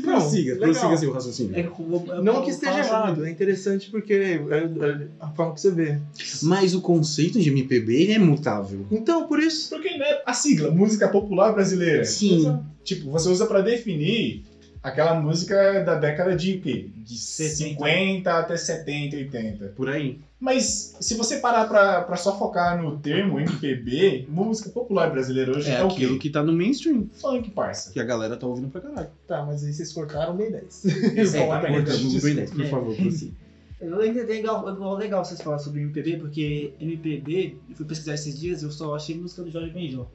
Prossiga, 0.01 0.53
legal. 0.53 0.69
prossiga 0.71 0.97
seu 0.97 1.11
raciocínio. 1.13 1.55
É, 1.55 1.61
eu- 1.61 2.03
eu- 2.07 2.23
Não 2.23 2.35
eu 2.35 2.41
que 2.43 2.49
esteja 2.51 2.79
errado, 2.79 3.25
é 3.25 3.29
interessante 3.31 3.89
porque 3.89 4.13
é, 4.13 4.33
é 4.35 5.07
a 5.19 5.27
forma 5.29 5.53
que 5.53 5.61
você 5.61 5.71
vê. 5.71 5.99
Mas 6.43 6.73
o 6.73 6.81
conceito 6.81 7.39
de 7.39 7.49
MPB 7.49 7.93
ele 8.03 8.13
é 8.13 8.19
mutável. 8.19 8.85
Então, 8.91 9.27
por 9.27 9.39
isso. 9.39 9.69
Porque, 9.69 9.89
né, 9.97 10.05
a 10.25 10.33
sigla, 10.33 10.71
música 10.71 11.07
popular 11.07 11.53
brasileira. 11.53 12.03
Sim. 12.05 12.59
Tipo, 12.83 13.11
você 13.11 13.29
usa 13.29 13.45
pra 13.45 13.61
definir 13.61 14.43
aquela 14.83 15.13
música 15.19 15.83
da 15.83 15.95
década 15.95 16.35
de 16.35 16.55
o 16.55 16.61
quê? 16.61 16.89
De 16.97 17.17
70. 17.17 17.69
50 17.75 18.33
até 18.39 18.57
70, 18.57 19.15
80. 19.17 19.65
Por 19.75 19.89
aí. 19.89 20.19
Mas 20.39 20.95
se 20.99 21.13
você 21.13 21.37
parar 21.37 21.67
pra, 21.67 22.01
pra 22.01 22.15
só 22.17 22.37
focar 22.37 22.81
no 22.81 22.97
termo 22.97 23.39
MPB, 23.39 24.25
música 24.27 24.69
popular 24.71 25.11
brasileira 25.11 25.55
hoje 25.55 25.69
é, 25.69 25.75
É 25.75 25.83
o 25.83 25.87
aquilo 25.87 26.17
que 26.17 26.29
tá 26.31 26.41
no 26.41 26.51
mainstream. 26.51 27.07
Funk, 27.13 27.51
parça. 27.51 27.91
Que 27.91 27.99
a 27.99 28.03
galera 28.03 28.35
tá 28.35 28.47
ouvindo 28.47 28.69
pra 28.69 28.81
caralho. 28.81 29.09
Tá, 29.27 29.45
mas 29.45 29.63
aí 29.63 29.71
vocês 29.71 29.93
cortaram 29.93 30.35
bem 30.35 30.49
10. 30.51 30.85
Exatamente. 31.15 31.91
Cortando 31.91 32.21
bem 32.23 32.35
10, 32.35 32.51
por 32.51 32.61
É. 32.61 32.67
favor, 32.67 32.95
prossiga. 32.95 33.31
Eu 33.81 33.99
ainda 33.99 34.23
tenho 34.25 34.41
legal, 34.43 34.63
legal, 34.63 34.95
legal 34.95 35.25
vocês 35.25 35.41
falarem 35.41 35.65
sobre 35.65 35.81
MPB, 35.81 36.17
porque 36.17 36.71
MPB, 36.79 37.57
eu 37.67 37.75
fui 37.75 37.83
pesquisar 37.87 38.13
esses 38.13 38.39
dias 38.39 38.61
e 38.61 38.65
eu 38.65 38.71
só 38.71 38.95
achei 38.95 39.17
música 39.17 39.41
do 39.41 39.49
Jorge 39.49 39.71
Benjó. 39.71 40.05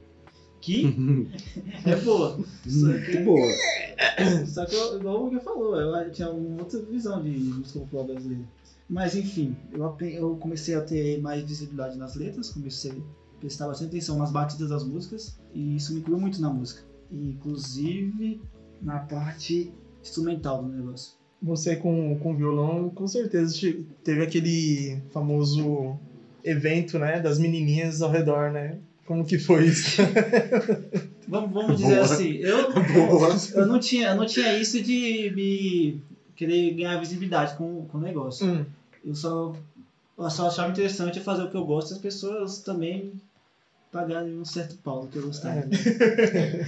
Que 0.61 0.85
é 1.85 1.95
boa. 1.97 2.39
Só 2.67 2.85
Muito 2.87 3.05
que, 3.11 3.17
boa. 3.19 3.51
só 4.45 4.65
que 4.65 4.75
eu- 4.75 4.97
igual 4.99 5.25
o 5.25 5.29
que 5.29 5.39
falou, 5.39 5.75
eu 5.79 6.11
tinha 6.11 6.29
uma 6.29 6.59
outra 6.61 6.79
visão 6.81 7.21
de 7.23 7.29
música 7.31 7.79
popular 7.79 8.05
brasileira. 8.05 8.43
Mas 8.89 9.15
enfim, 9.15 9.55
eu, 9.73 9.95
eu 10.01 10.35
comecei 10.37 10.75
a 10.75 10.81
ter 10.81 11.19
mais 11.21 11.43
visibilidade 11.43 11.97
nas 11.97 12.15
letras, 12.15 12.49
comecei 12.51 12.91
a 12.91 13.39
prestar 13.39 13.67
bastante 13.67 13.89
atenção 13.89 14.17
nas 14.17 14.31
batidas 14.31 14.69
das 14.69 14.83
músicas, 14.85 15.37
e 15.53 15.75
isso 15.75 15.93
me 15.93 15.99
incluiu 15.99 16.19
muito 16.19 16.39
na 16.41 16.49
música. 16.49 16.81
Inclusive 17.11 18.41
na 18.81 18.99
parte 18.99 19.71
instrumental 20.01 20.63
do 20.63 20.69
negócio. 20.69 21.13
Você 21.41 21.75
com, 21.75 22.17
com 22.19 22.35
violão, 22.35 22.89
com 22.89 23.07
certeza 23.07 23.53
te- 23.55 23.85
teve 24.03 24.23
aquele 24.23 25.01
famoso 25.11 25.97
evento, 26.43 26.97
né, 26.97 27.19
das 27.19 27.37
menininhas 27.39 28.01
ao 28.01 28.09
redor, 28.11 28.51
né? 28.51 28.79
Como 29.07 29.25
que 29.25 29.39
foi 29.39 29.65
isso? 29.65 30.01
Vamos, 31.29 31.51
vamos 31.51 31.77
dizer 31.77 31.95
Boa. 31.95 32.05
assim, 32.05 32.31
eu, 32.35 32.71
Boa. 32.93 33.35
eu, 33.53 33.65
não 33.65 33.79
tinha, 33.79 34.09
eu 34.09 34.15
não 34.15 34.25
tinha 34.25 34.57
isso 34.57 34.81
de 34.81 35.29
me 35.35 35.99
querer 36.37 36.71
ganhar 36.71 36.97
visibilidade 36.99 37.57
com, 37.57 37.85
com 37.85 37.97
o 37.97 38.01
negócio. 38.01 38.45
Hum, 38.47 38.65
Eu 39.03 39.13
só, 39.13 39.53
eu 40.17 40.29
só 40.29 40.47
achava 40.47 40.69
interessante 40.71 41.19
fazer 41.19 41.43
o 41.43 41.49
que 41.49 41.57
eu 41.57 41.65
gosto 41.65 41.91
e 41.91 41.93
as 41.95 41.99
pessoas 41.99 42.59
também 42.59 43.11
pagarem 43.91 44.37
um 44.37 44.45
certo 44.45 44.75
pau 44.83 45.01
do 45.01 45.07
que 45.07 45.17
eu 45.17 45.23
gostava. 45.23 45.63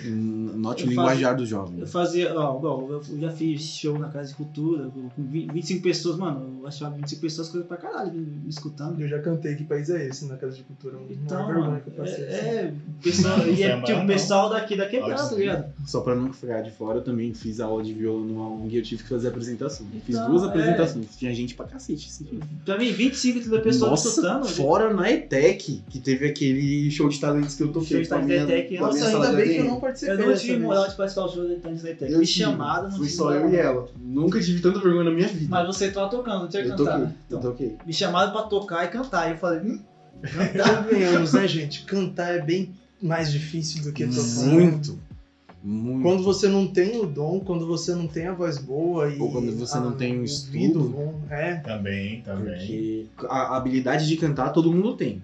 Hum, 0.06 0.52
Note 0.56 0.84
o 0.84 0.86
Eu 0.86 0.90
linguajar 0.90 1.36
do 1.36 1.44
Eu 1.44 1.48
jovem. 1.48 1.86
fazia, 1.86 2.34
ó, 2.38 2.58
igual, 2.58 2.88
eu 2.90 3.20
já 3.20 3.30
fiz 3.32 3.62
show 3.62 3.98
na 3.98 4.10
Casa 4.10 4.30
de 4.30 4.36
Cultura, 4.36 4.90
com 4.90 5.10
20 5.18 5.52
25 5.52 5.84
pessoas, 5.84 6.18
mano, 6.18 6.60
eu 6.62 6.68
achava 6.68 6.96
25 6.96 7.22
pessoas 7.22 7.50
coisa 7.50 7.66
pra 7.66 7.78
caralho 7.78 8.14
me, 8.14 8.20
me 8.22 8.50
escutando. 8.50 9.00
eu 9.02 9.08
já 9.08 9.20
cantei 9.20 9.56
Que 9.56 9.64
País 9.64 9.90
é 9.90 10.08
Esse 10.08 10.26
na 10.26 10.38
Casa 10.38 10.56
de 10.56 10.64
Cultura. 10.64 10.98
Então, 11.10 11.48
mano, 11.48 11.82
que 11.82 11.90
eu 11.90 11.94
passei. 11.94 12.24
assim. 12.26 12.34
é, 12.34 12.56
é, 12.66 12.74
pessoal, 13.02 13.48
e 13.48 13.64
é, 13.64 13.82
tipo, 13.82 14.00
o 14.00 14.08
pessoal 14.08 14.50
daqui 14.50 14.76
da 14.78 14.88
quebrada, 14.88 15.16
Pode 15.16 15.30
tá 15.30 15.36
ligado? 15.36 15.74
Só 15.86 16.02
pra 16.02 16.16
não 16.16 16.32
ficar 16.34 16.62
de 16.62 16.72
fora, 16.72 17.00
eu 17.00 17.04
também 17.04 17.34
fiz 17.34 17.60
aula 17.60 17.84
de 17.84 17.94
violão 17.94 18.24
numa 18.26 18.48
ONG 18.50 18.76
e 18.76 18.78
eu 18.80 18.84
tive 18.84 19.04
que 19.04 19.10
fazer 19.10 19.28
apresentação. 19.30 19.86
Fiz 20.06 20.16
Então, 20.16 20.30
duas 20.30 20.44
é. 20.44 20.46
apresentações. 20.48 21.16
Tinha 21.18 21.34
gente 21.34 21.54
pra 21.56 21.66
cacete. 21.66 22.08
Assim. 22.10 22.40
Pra 22.66 22.78
mim, 22.78 22.92
25 22.92 23.40
30 23.42 23.60
pessoas 23.62 23.90
Nossa, 23.92 24.04
me 24.08 24.10
escutando. 24.14 24.46
fora 24.46 24.94
na 24.94 25.12
ETEC, 25.12 25.84
que 25.90 26.00
teve 26.00 26.28
aquele 26.28 26.90
show 26.92 27.09
de 27.10 27.20
talentos 27.20 27.56
que 27.56 27.64
eu 27.64 27.72
toquei. 27.72 28.02
De 28.02 28.08
com 28.08 28.16
a 28.16 28.18
talentos 28.20 28.46
minha- 28.46 28.58
ETEC, 28.58 28.78
com 28.78 28.86
a 28.86 28.88
minha 28.90 29.00
Nossa, 29.00 29.12
sala 29.12 29.26
ainda 29.26 29.38
de 29.42 29.48
bem 29.48 29.56
que 29.56 29.62
eu 29.62 29.72
não 29.72 29.80
participei 29.80 30.14
Eu 30.16 30.28
não 30.28 30.36
tive 30.38 30.58
moral 30.60 30.88
de 30.88 30.96
participar 30.96 31.26
do 31.28 31.32
show 31.34 31.48
da 31.48 31.54
Internet 31.54 31.84
da 31.84 31.90
ETEC. 31.92 32.12
Eu 32.14 32.20
Me 32.20 32.26
tive. 32.26 32.40
chamada, 32.40 32.88
não 32.90 32.98
Fui 32.98 33.10
só 33.10 33.32
eu 33.34 33.50
e 33.50 33.56
ela. 33.56 33.88
Nunca 34.00 34.40
tive 34.40 34.62
tanta 34.62 34.80
vergonha 34.80 35.04
na 35.06 35.12
minha 35.12 35.28
vida. 35.28 35.48
Mas 35.50 35.68
você 35.68 35.92
tava 35.92 36.10
tocando, 36.10 36.40
não 36.42 36.48
tinha 36.48 36.64
eu 36.64 36.70
cantar. 36.70 36.84
toquei, 36.86 37.00
né? 37.06 37.16
eu 37.30 37.38
Então, 37.38 37.52
toquei. 37.52 37.76
me 37.86 37.94
chamaram 37.94 38.32
pra 38.32 38.44
tocar 38.44 38.86
e 38.86 38.88
cantar. 38.90 39.28
E 39.28 39.32
eu 39.32 39.38
falei, 39.38 39.60
hum, 39.62 39.80
Convenhamos, 40.84 41.34
né, 41.34 41.48
gente? 41.48 41.84
Cantar 41.86 42.36
é 42.36 42.42
bem 42.42 42.74
mais 43.02 43.32
difícil 43.32 43.84
do 43.84 43.94
que 43.94 44.06
tocar. 44.08 44.46
Muito. 44.48 45.00
Muito. 45.62 46.04
Quando 46.04 46.24
você 46.24 46.48
não 46.48 46.68
tem 46.68 46.98
o 47.02 47.06
dom, 47.06 47.42
quando 47.42 47.68
você 47.68 47.94
não 47.94 48.08
tem 48.08 48.28
a 48.28 48.34
voz 48.34 48.58
boa 48.58 49.10
e 49.10 49.20
Ou 49.20 49.30
quando 49.32 49.52
você 49.58 49.78
não 49.78 49.92
tem 49.92 50.18
o 50.18 50.24
estudo. 50.24 50.86
bom, 50.86 51.20
é. 51.30 51.56
Também, 51.56 52.22
também. 52.22 52.56
Porque 52.58 53.08
a 53.30 53.58
habilidade 53.58 54.08
de 54.08 54.16
cantar 54.16 54.50
todo 54.54 54.72
mundo 54.72 54.96
tem. 54.96 55.22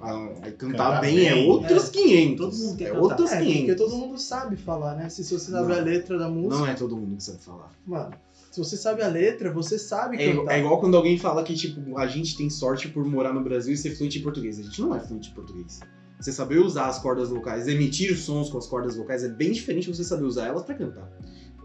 A, 0.00 0.10
a 0.12 0.28
cantar, 0.52 0.52
Cantar 0.56 1.00
bem, 1.00 1.16
bem, 1.16 1.28
é 1.28 1.34
outros 1.48 1.88
é. 1.88 1.90
500. 1.92 2.36
Todo 2.36 2.56
mundo 2.66 2.76
quer 2.76 2.84
é 2.84 2.88
cantar. 2.88 3.00
outros 3.02 3.32
É, 3.32 3.38
500. 3.42 3.58
porque 3.60 3.74
todo 3.74 3.96
mundo 3.96 4.18
sabe 4.18 4.56
falar, 4.56 4.94
né? 4.94 5.08
Se 5.08 5.24
você 5.24 5.50
sabe 5.50 5.68
Não. 5.68 5.74
a 5.76 5.80
letra 5.80 6.18
da 6.18 6.28
música, 6.28 6.54
Não 6.56 6.66
é 6.66 6.74
todo 6.74 6.96
mundo 6.96 7.16
que 7.16 7.22
sabe 7.24 7.42
falar. 7.42 7.72
mano, 7.86 8.10
se 8.50 8.58
você 8.58 8.76
sabe 8.76 9.02
a 9.02 9.08
letra, 9.08 9.52
você 9.52 9.78
sabe 9.78 10.16
É, 10.22 10.34
cantar. 10.34 10.52
é 10.54 10.58
igual 10.60 10.78
quando 10.80 10.96
alguém 10.96 11.18
fala 11.18 11.42
que, 11.42 11.54
tipo, 11.54 11.96
a 11.98 12.06
gente 12.06 12.36
tem 12.36 12.50
sorte 12.50 12.88
por 12.88 13.04
morar 13.06 13.32
no 13.32 13.42
Brasil 13.42 13.72
e 13.72 13.76
ser 13.76 13.96
fluente 13.96 14.18
em 14.18 14.22
português. 14.22 14.58
A 14.58 14.62
gente 14.62 14.80
não 14.80 14.94
é 14.94 15.00
fluente 15.00 15.30
em 15.30 15.34
português. 15.34 15.80
Você 16.20 16.32
saber 16.32 16.58
usar 16.60 16.86
as 16.88 16.98
cordas 16.98 17.28
vocais, 17.28 17.66
emitir 17.68 18.12
os 18.12 18.20
sons 18.20 18.48
com 18.50 18.58
as 18.58 18.66
cordas 18.66 18.96
vocais 18.96 19.22
é 19.24 19.28
bem 19.28 19.52
diferente 19.52 19.90
de 19.90 19.96
você 19.96 20.04
saber 20.04 20.24
usar 20.24 20.46
elas 20.46 20.62
pra 20.62 20.74
cantar. 20.74 21.10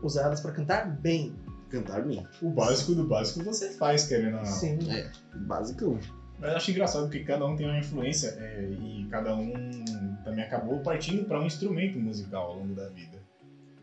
Usar 0.04 0.24
elas 0.24 0.42
pra 0.42 0.52
cantar 0.52 0.90
bem. 1.02 1.34
Cantar 1.70 2.02
bem. 2.06 2.26
O 2.42 2.50
básico 2.50 2.94
do 2.94 3.04
básico 3.06 3.44
você 3.46 3.70
faz, 3.70 4.06
querendo 4.08 4.36
ou 4.38 4.40
não. 4.40 4.46
Sim. 4.46 4.78
É, 4.90 5.10
basicão. 5.48 5.98
Mas 6.42 6.50
eu 6.50 6.58
acho 6.58 6.72
engraçado 6.72 7.04
porque 7.04 7.24
cada 7.24 7.46
um 7.46 7.56
tem 7.56 7.68
uma 7.68 7.78
influência 7.78 8.30
é, 8.40 8.64
e 8.64 9.08
cada 9.12 9.36
um 9.36 9.54
também 10.24 10.44
acabou 10.44 10.80
partindo 10.80 11.24
para 11.26 11.40
um 11.40 11.46
instrumento 11.46 12.00
musical 12.00 12.48
ao 12.48 12.58
longo 12.58 12.74
da 12.74 12.90
vida. 12.90 13.22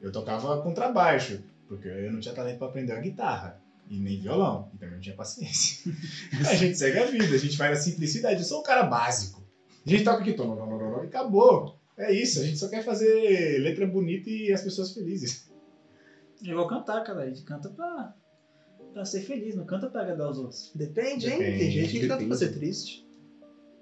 Eu 0.03 0.11
tocava 0.11 0.61
contrabaixo, 0.61 1.41
porque 1.69 1.87
eu 1.87 2.12
não 2.12 2.19
tinha 2.19 2.35
talento 2.35 2.59
para 2.59 2.67
aprender 2.67 2.93
a 2.93 3.00
guitarra. 3.00 3.61
E 3.88 3.99
nem 3.99 4.21
violão, 4.21 4.69
e 4.75 4.77
também 4.77 4.97
não 4.97 5.00
tinha 5.00 5.15
paciência. 5.15 5.91
a 6.47 6.55
gente 6.55 6.77
segue 6.77 6.99
a 6.99 7.07
vida, 7.07 7.35
a 7.35 7.38
gente 7.38 7.57
vai 7.57 7.71
na 7.71 7.77
simplicidade. 7.77 8.41
Eu 8.41 8.45
sou 8.45 8.61
um 8.61 8.62
cara 8.65 8.83
básico. 8.83 9.43
A 9.87 9.88
gente 9.88 10.05
toca 10.05 10.21
aqui, 10.21 10.35
tom, 10.35 10.49
tom, 10.49 10.57
tom, 10.57 10.79
tom, 10.79 10.95
tom, 10.95 11.05
e 11.05 11.07
acabou. 11.07 11.79
É 11.97 12.12
isso, 12.12 12.41
a 12.41 12.45
gente 12.45 12.59
só 12.59 12.69
quer 12.69 12.85
fazer 12.85 13.61
letra 13.61 13.87
bonita 13.87 14.29
e 14.29 14.53
as 14.53 14.62
pessoas 14.62 14.93
felizes. 14.93 15.49
é 16.45 16.49
igual 16.50 16.69
cantar, 16.69 17.03
cara. 17.03 17.23
A 17.23 17.27
gente 17.27 17.43
canta 17.43 17.71
pra, 17.71 18.15
pra 18.92 19.04
ser 19.04 19.21
feliz, 19.23 19.54
não 19.54 19.64
canta 19.64 19.88
pra 19.88 20.02
agradar 20.02 20.30
os 20.30 20.38
outros. 20.38 20.71
Depende, 20.75 21.26
hein? 21.28 21.38
Depende, 21.38 21.59
Tem 21.59 21.71
gente 21.71 21.90
que 21.92 22.00
canta 22.00 22.16
pra 22.16 22.25
depende. 22.25 22.38
ser 22.38 22.52
triste. 22.59 23.07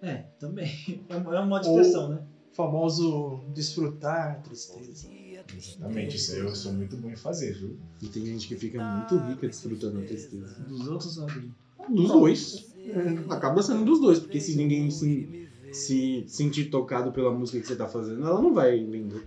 É, 0.03 0.25
também. 0.39 0.71
É 1.09 1.17
um 1.17 1.35
é 1.35 1.45
modo 1.45 1.63
de 1.63 1.69
Ou- 1.71 1.81
expressão, 1.81 2.09
né? 2.11 2.23
Famoso 2.53 3.41
desfrutar 3.55 4.43
tristeza. 4.43 5.09
Exatamente, 5.55 6.17
isso 6.17 6.33
aí 6.33 6.39
eu 6.41 6.55
sou 6.57 6.73
muito 6.73 6.97
bom 6.97 7.11
em 7.11 7.17
fazer, 7.17 7.53
viu? 7.53 7.79
E 8.03 8.09
tem 8.09 8.25
gente 8.25 8.49
que 8.49 8.57
fica 8.57 8.83
muito 8.83 9.17
rica 9.29 9.47
desfrutando 9.47 10.01
a 10.01 10.03
tristeza. 10.03 10.55
Dos 10.67 10.89
outros, 10.89 11.15
sabe? 11.15 11.53
Dos 11.89 12.09
dois. 12.09 12.75
Acaba 13.31 13.63
sendo 13.63 13.85
dos 13.85 14.01
dois, 14.01 14.19
porque 14.19 14.41
se 14.41 14.57
ninguém 14.57 14.91
se, 14.91 15.49
se 15.71 16.25
sentir 16.27 16.71
tocado 16.71 17.13
pela 17.13 17.31
música 17.31 17.61
que 17.61 17.67
você 17.67 17.77
tá 17.77 17.87
fazendo, 17.87 18.27
ela 18.27 18.41
não 18.41 18.55
vai 18.55 18.83
vender. 18.85 19.23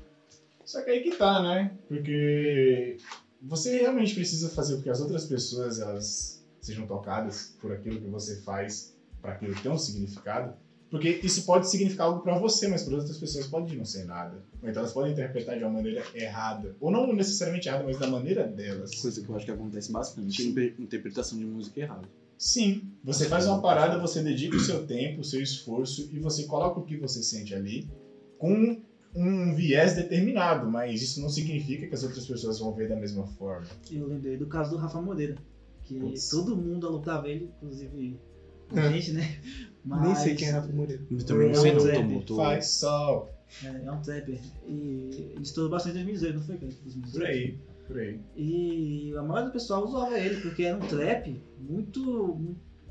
Só 0.65 0.81
que 0.81 0.89
aí 0.89 1.01
que 1.03 1.15
tá, 1.15 1.41
né? 1.41 1.71
Porque 1.87 2.97
você 3.41 3.77
realmente 3.77 4.13
precisa 4.15 4.49
fazer 4.49 4.75
com 4.77 4.81
que 4.83 4.89
as 4.89 5.01
outras 5.01 5.25
pessoas 5.25 5.79
elas 5.79 6.43
sejam 6.61 6.85
tocadas 6.87 7.55
por 7.61 7.71
aquilo 7.71 7.99
que 7.99 8.07
você 8.07 8.41
faz, 8.41 8.95
para 9.21 9.33
aquilo 9.33 9.53
que 9.55 9.61
tem 9.63 9.71
um 9.71 9.77
significado. 9.77 10.53
Porque 10.91 11.19
isso 11.23 11.45
pode 11.45 11.69
significar 11.69 12.07
algo 12.07 12.21
para 12.21 12.39
você, 12.39 12.67
mas 12.67 12.81
para 12.81 12.95
outras 12.95 13.17
pessoas 13.17 13.45
pode 13.45 13.77
não 13.77 13.85
ser 13.85 14.05
nada. 14.05 14.43
Ou 14.61 14.67
então 14.67 14.81
elas 14.81 14.91
podem 14.91 15.11
interpretar 15.11 15.55
de 15.55 15.63
uma 15.63 15.73
maneira 15.73 16.03
errada. 16.15 16.75
Ou 16.79 16.89
não 16.89 17.13
necessariamente 17.13 17.67
errada, 17.67 17.83
mas 17.83 17.99
da 17.99 18.07
maneira 18.07 18.47
delas. 18.47 18.99
Coisa 18.99 19.21
que 19.21 19.29
eu 19.29 19.35
acho 19.35 19.45
que 19.45 19.51
acontece 19.51 19.91
bastante. 19.91 20.47
Inter- 20.47 20.73
Interpretação 20.79 21.37
de 21.37 21.45
música 21.45 21.79
errada. 21.81 22.09
Sim, 22.39 22.89
você 23.03 23.27
faz 23.27 23.45
uma 23.45 23.61
parada, 23.61 23.99
você 23.99 24.23
dedica 24.23 24.55
o 24.55 24.59
seu 24.59 24.87
tempo, 24.87 25.21
o 25.21 25.23
seu 25.23 25.41
esforço 25.41 26.09
e 26.11 26.19
você 26.19 26.45
coloca 26.45 26.79
o 26.79 26.83
que 26.83 26.97
você 26.97 27.21
sente 27.21 27.53
ali 27.53 27.87
com 28.39 28.81
um 29.15 29.53
viés 29.55 29.95
determinado, 29.95 30.69
mas 30.69 31.01
isso 31.01 31.21
não 31.21 31.29
significa 31.29 31.87
que 31.87 31.93
as 31.93 32.03
outras 32.03 32.25
pessoas 32.27 32.59
vão 32.59 32.73
ver 32.73 32.87
da 32.89 32.95
mesma 32.95 33.25
forma. 33.25 33.65
Eu 33.91 34.07
lembrei 34.07 34.37
do 34.37 34.45
caso 34.47 34.71
do 34.71 34.77
Rafa 34.77 35.01
Moreira. 35.01 35.35
Que 35.83 35.99
Putz. 35.99 36.29
todo 36.29 36.55
mundo 36.55 36.85
alugava 36.87 37.27
ele, 37.27 37.49
inclusive 37.57 38.19
a 38.75 38.79
É. 38.79 38.93
gente, 38.93 39.11
né? 39.13 39.39
Mas 39.83 40.01
Nem 40.03 40.15
sei 40.15 40.35
quem 40.35 40.47
é 40.49 40.51
Rafa 40.51 40.71
Moreira. 40.71 41.01
Eu 41.09 41.23
também 41.25 41.47
não 41.47 41.55
Eu 41.55 41.61
sei, 41.61 41.71
não 42.01 42.07
não. 42.09 42.19
Tô, 42.19 42.25
tô, 42.25 42.35
Faz 42.35 42.67
sol, 42.67 43.29
É, 43.63 43.85
é 43.85 43.91
um 43.91 44.01
trapper. 44.01 44.39
E 44.67 45.09
ele 45.33 45.41
estourou 45.41 45.71
bastante 45.71 45.97
em 45.97 46.03
2018, 46.03 46.35
não 46.37 46.43
foi? 46.45 46.57
cara? 46.57 46.71
2018. 46.83 47.11
por 47.11 47.25
aí, 47.25 47.57
por 47.87 47.97
aí. 47.97 48.19
E 48.37 49.13
a 49.17 49.23
maioria 49.23 49.49
do 49.49 49.53
pessoal 49.53 49.83
usava 49.85 50.19
ele, 50.19 50.39
porque 50.41 50.63
era 50.63 50.77
um 50.77 50.81
trap 50.81 51.41
muito, 51.59 52.39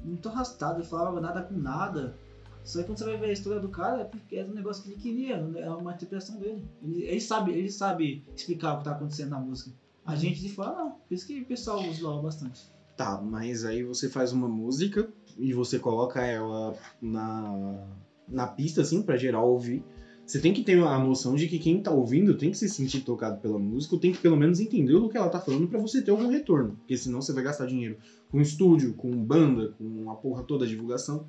muito 0.04 0.28
arrastado, 0.28 0.80
ele 0.80 0.88
falava 0.88 1.20
nada 1.20 1.42
com 1.42 1.54
nada. 1.56 2.16
Só 2.64 2.80
que 2.80 2.86
quando 2.86 2.98
você 2.98 3.04
vai 3.04 3.16
ver 3.16 3.26
a 3.26 3.32
história 3.32 3.60
do 3.60 3.68
cara, 3.68 4.02
é 4.02 4.04
porque 4.04 4.36
era 4.36 4.48
um 4.48 4.54
negócio 4.54 4.82
que 4.82 4.90
ele 4.90 5.00
queria, 5.00 5.36
é 5.36 5.70
uma 5.70 5.94
interpretação 5.94 6.38
dele. 6.38 6.64
Ele, 6.82 7.02
ele 7.02 7.20
sabe, 7.20 7.52
ele 7.52 7.70
sabe 7.70 8.24
explicar 8.36 8.74
o 8.74 8.78
que 8.78 8.84
tá 8.84 8.92
acontecendo 8.92 9.30
na 9.30 9.40
música. 9.40 9.70
A 10.04 10.14
gente 10.16 10.40
de 10.40 10.48
fora 10.48 10.76
não. 10.76 10.90
Por 10.92 11.14
isso 11.14 11.26
que 11.26 11.40
o 11.40 11.46
pessoal 11.46 11.82
usava 11.86 12.20
bastante. 12.22 12.70
Tá, 12.96 13.20
mas 13.22 13.64
aí 13.64 13.82
você 13.82 14.08
faz 14.08 14.32
uma 14.32 14.48
música 14.48 15.08
e 15.38 15.52
você 15.52 15.78
coloca 15.78 16.20
ela 16.20 16.74
na, 17.00 17.86
na 18.26 18.46
pista, 18.46 18.80
assim, 18.80 19.02
pra 19.02 19.16
geral 19.16 19.48
ouvir. 19.48 19.84
Você 20.28 20.40
tem 20.40 20.52
que 20.52 20.62
ter 20.62 20.78
a 20.78 20.98
noção 20.98 21.34
de 21.34 21.48
que 21.48 21.58
quem 21.58 21.80
tá 21.80 21.90
ouvindo 21.90 22.36
tem 22.36 22.50
que 22.50 22.58
se 22.58 22.68
sentir 22.68 23.00
tocado 23.00 23.40
pela 23.40 23.58
música, 23.58 23.94
ou 23.94 24.00
tem 24.00 24.12
que 24.12 24.18
pelo 24.18 24.36
menos 24.36 24.60
entender 24.60 24.94
o 24.94 25.08
que 25.08 25.16
ela 25.16 25.30
tá 25.30 25.40
falando 25.40 25.66
pra 25.68 25.80
você 25.80 26.02
ter 26.02 26.10
algum 26.10 26.28
retorno. 26.28 26.76
Porque 26.76 26.98
senão 26.98 27.22
você 27.22 27.32
vai 27.32 27.42
gastar 27.42 27.64
dinheiro 27.64 27.96
com 28.30 28.38
estúdio, 28.38 28.92
com 28.92 29.10
banda, 29.10 29.74
com 29.78 30.10
a 30.10 30.16
porra 30.16 30.42
toda 30.42 30.66
a 30.66 30.68
divulgação. 30.68 31.26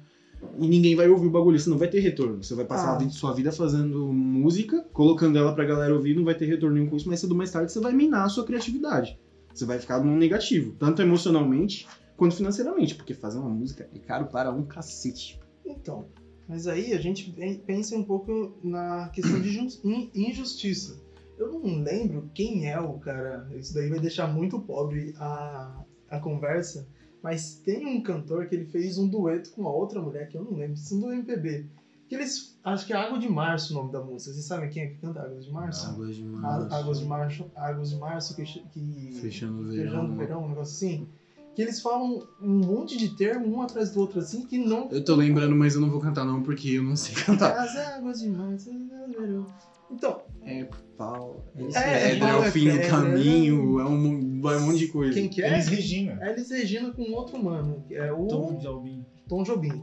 E 0.58 0.68
ninguém 0.68 0.96
vai 0.96 1.08
ouvir 1.10 1.28
o 1.28 1.32
bagulho, 1.32 1.60
você 1.60 1.70
não 1.70 1.78
vai 1.78 1.88
ter 1.90 2.00
retorno. 2.00 2.42
Você 2.44 2.56
vai 2.56 2.66
passar 2.66 2.92
Ah. 2.92 2.96
a 2.96 2.98
vida- 2.98 3.12
sua 3.12 3.34
vida 3.34 3.52
fazendo 3.52 4.12
música, 4.12 4.86
colocando 4.94 5.38
ela 5.38 5.54
pra 5.54 5.66
galera 5.66 5.94
ouvir, 5.94 6.16
não 6.16 6.24
vai 6.24 6.36
ter 6.36 6.46
retorno 6.46 6.76
nenhum 6.76 6.90
com 6.90 6.96
isso, 6.96 7.10
mas 7.10 7.20
cedo 7.20 7.32
ou 7.32 7.38
mais 7.38 7.52
tarde 7.52 7.72
você 7.72 7.80
vai 7.80 7.94
minar 7.94 8.26
a 8.26 8.30
sua 8.30 8.46
criatividade. 8.46 9.20
Você 9.54 9.66
vai 9.66 9.80
ficar 9.80 10.04
num 10.04 10.16
negativo, 10.16 10.74
tanto 10.80 11.02
emocionalmente 11.02 11.88
quanto 12.16 12.36
financeiramente, 12.36 12.96
porque 12.96 13.14
fazer 13.14 13.40
uma 13.40 13.50
música 13.50 13.90
é 13.94 14.00
caro 14.00 14.28
para 14.28 14.52
um 14.52 14.64
cacete. 14.66 15.40
Então, 15.66 16.06
mas 16.48 16.68
aí 16.68 16.94
a 16.94 17.00
gente 17.00 17.32
pen- 17.32 17.62
pensa 17.66 17.96
um 17.96 18.04
pouco 18.04 18.58
na 18.64 19.10
questão 19.10 19.40
de 19.42 19.50
jus- 19.52 19.82
in- 19.84 20.10
injustiça. 20.14 21.00
Eu 21.38 21.52
não 21.52 21.82
lembro 21.84 22.30
quem 22.34 22.68
é 22.70 22.80
o 22.80 22.94
cara, 22.94 23.48
isso 23.58 23.74
daí 23.74 23.90
vai 23.90 24.00
deixar 24.00 24.28
muito 24.28 24.60
pobre 24.60 25.14
a, 25.18 25.82
a 26.10 26.20
conversa, 26.20 26.88
mas 27.22 27.56
tem 27.56 27.86
um 27.86 28.02
cantor 28.02 28.48
que 28.48 28.56
ele 28.56 28.66
fez 28.66 28.98
um 28.98 29.08
dueto 29.08 29.52
com 29.52 29.62
uma 29.62 29.72
outra 29.72 30.02
mulher, 30.02 30.30
que 30.30 30.38
eu 30.38 30.44
não 30.44 30.54
lembro, 30.54 30.74
isso 30.74 30.96
é 30.96 31.00
do 31.00 31.14
MPB. 31.14 31.66
Que 32.10 32.16
eles. 32.16 32.58
Acho 32.64 32.88
que 32.88 32.94
é 32.94 32.96
Água 32.96 33.20
de 33.20 33.30
Março 33.30 33.72
o 33.72 33.76
nome 33.76 33.92
da 33.92 34.02
música. 34.02 34.34
Vocês 34.34 34.46
sabem 34.46 34.70
quem 34.70 34.84
é 34.84 34.88
que 34.88 34.96
canta 34.96 35.22
Águas 35.22 35.46
de 35.46 35.52
Março? 35.52 35.90
Águas 35.90 36.16
de 36.16 36.24
março. 36.24 36.74
Águas 36.74 37.00
de 37.00 37.06
Março, 37.06 37.52
Águas 37.56 37.90
de 37.92 37.96
Março 37.98 38.36
que. 38.36 38.44
que 38.44 39.20
Fechando 39.22 39.62
o 39.62 39.64
verão. 39.66 39.84
Feijão 39.84 40.08
do 40.08 40.16
verão, 40.16 40.44
um 40.44 40.50
negócio 40.50 40.76
assim. 40.76 41.08
Que 41.56 41.62
eles 41.62 41.82
falam 41.82 42.28
um 42.42 42.60
monte 42.60 42.98
de 42.98 43.10
termo, 43.16 43.56
um 43.56 43.62
atrás 43.62 43.92
do 43.92 44.00
outro, 44.00 44.20
assim, 44.20 44.46
que 44.46 44.58
não. 44.58 44.90
Eu 44.90 45.04
tô 45.04 45.16
lembrando, 45.16 45.56
mas 45.56 45.76
eu 45.76 45.82
não 45.82 45.90
vou 45.90 46.00
cantar 46.00 46.26
não, 46.26 46.42
porque 46.42 46.70
eu 46.70 46.84
não 46.84 46.96
sei 46.96 47.14
cantar. 47.24 47.56
As 47.58 47.76
águas 47.76 48.22
de 48.22 48.30
março 48.30 48.72
verão. 49.10 49.46
Então, 49.92 50.22
É 50.46 50.68
pau, 50.98 51.44
é, 51.56 51.62
É, 51.64 52.10
pedra, 52.12 52.28
é, 52.28 52.32
pau, 52.32 52.42
o 52.42 52.44
é 52.44 52.52
fim 52.52 52.66
do 52.66 52.72
pedra. 52.78 52.90
caminho, 52.90 53.80
é 53.80 53.86
um, 53.86 54.42
vai 54.42 54.58
um 54.58 54.66
monte 54.68 54.80
de 54.80 54.88
coisa. 54.88 55.14
quem 55.14 55.30
que 55.30 55.42
é? 55.42 55.54
Elis 55.54 55.68
Regina. 55.68 56.18
É 56.22 56.32
Elis 56.32 56.50
Regina 56.50 56.92
com 56.92 57.12
outro 57.14 57.42
mano, 57.44 57.84
que 57.88 57.96
é 57.96 58.12
o 58.12 58.28
Tom 58.28 58.58
Jobim. 58.58 59.06
Tom 59.28 59.44
Jobim. 59.44 59.82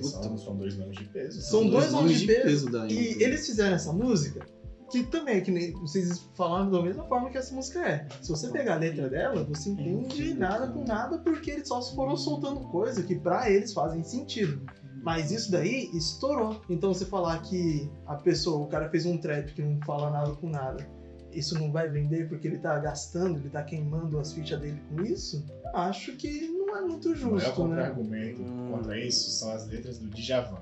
São, 0.00 0.36
são 0.38 0.56
dois 0.56 0.76
nomes 0.78 0.96
de 0.96 1.04
peso. 1.04 1.40
São 1.42 1.68
dois 1.68 1.92
nomes 1.92 2.20
de 2.20 2.26
peso. 2.26 2.70
da 2.70 2.86
E 2.86 3.12
Índia. 3.12 3.24
eles 3.26 3.46
fizeram 3.46 3.74
essa 3.74 3.92
música, 3.92 4.40
que 4.90 5.02
também, 5.02 5.42
que 5.42 5.50
nem 5.50 5.72
vocês 5.72 6.26
falaram 6.34 6.70
da 6.70 6.82
mesma 6.82 7.04
forma 7.04 7.28
que 7.28 7.36
essa 7.36 7.54
música 7.54 7.80
é. 7.86 8.06
Se 8.22 8.30
você 8.30 8.48
pegar 8.48 8.74
a 8.74 8.78
letra 8.78 9.10
dela, 9.10 9.44
você 9.44 9.68
entende 9.70 10.32
nada 10.32 10.68
com 10.68 10.84
nada, 10.84 11.18
porque 11.18 11.50
eles 11.50 11.68
só 11.68 11.82
foram 11.94 12.16
soltando 12.16 12.60
coisa 12.60 13.02
que 13.02 13.14
pra 13.14 13.50
eles 13.50 13.72
fazem 13.74 14.02
sentido. 14.02 14.62
Mas 15.04 15.30
isso 15.30 15.50
daí 15.50 15.90
estourou. 15.92 16.60
Então 16.68 16.92
você 16.94 17.04
falar 17.04 17.38
que 17.42 17.90
a 18.06 18.14
pessoa, 18.16 18.64
o 18.64 18.66
cara 18.66 18.88
fez 18.88 19.04
um 19.04 19.18
trap 19.18 19.52
que 19.52 19.62
não 19.62 19.78
fala 19.84 20.10
nada 20.10 20.32
com 20.32 20.48
nada, 20.48 20.88
isso 21.30 21.58
não 21.58 21.70
vai 21.70 21.88
vender 21.88 22.28
porque 22.28 22.48
ele 22.48 22.58
tá 22.58 22.78
gastando, 22.78 23.38
ele 23.38 23.50
tá 23.50 23.62
queimando 23.62 24.18
as 24.18 24.32
fichas 24.32 24.58
dele 24.60 24.80
com 24.88 25.02
isso, 25.02 25.44
acho 25.74 26.16
que 26.16 26.48
não 26.48 26.76
é 26.76 26.80
muito 26.80 27.08
O 27.08 27.10
maior 27.12 27.38
justo, 27.40 27.48
né? 27.48 27.54
contra-argumento 27.54 28.42
Hum. 28.42 28.68
contra 28.72 28.98
isso 28.98 29.30
são 29.30 29.50
as 29.52 29.66
letras 29.68 29.98
do 29.98 30.08
Djavan. 30.08 30.60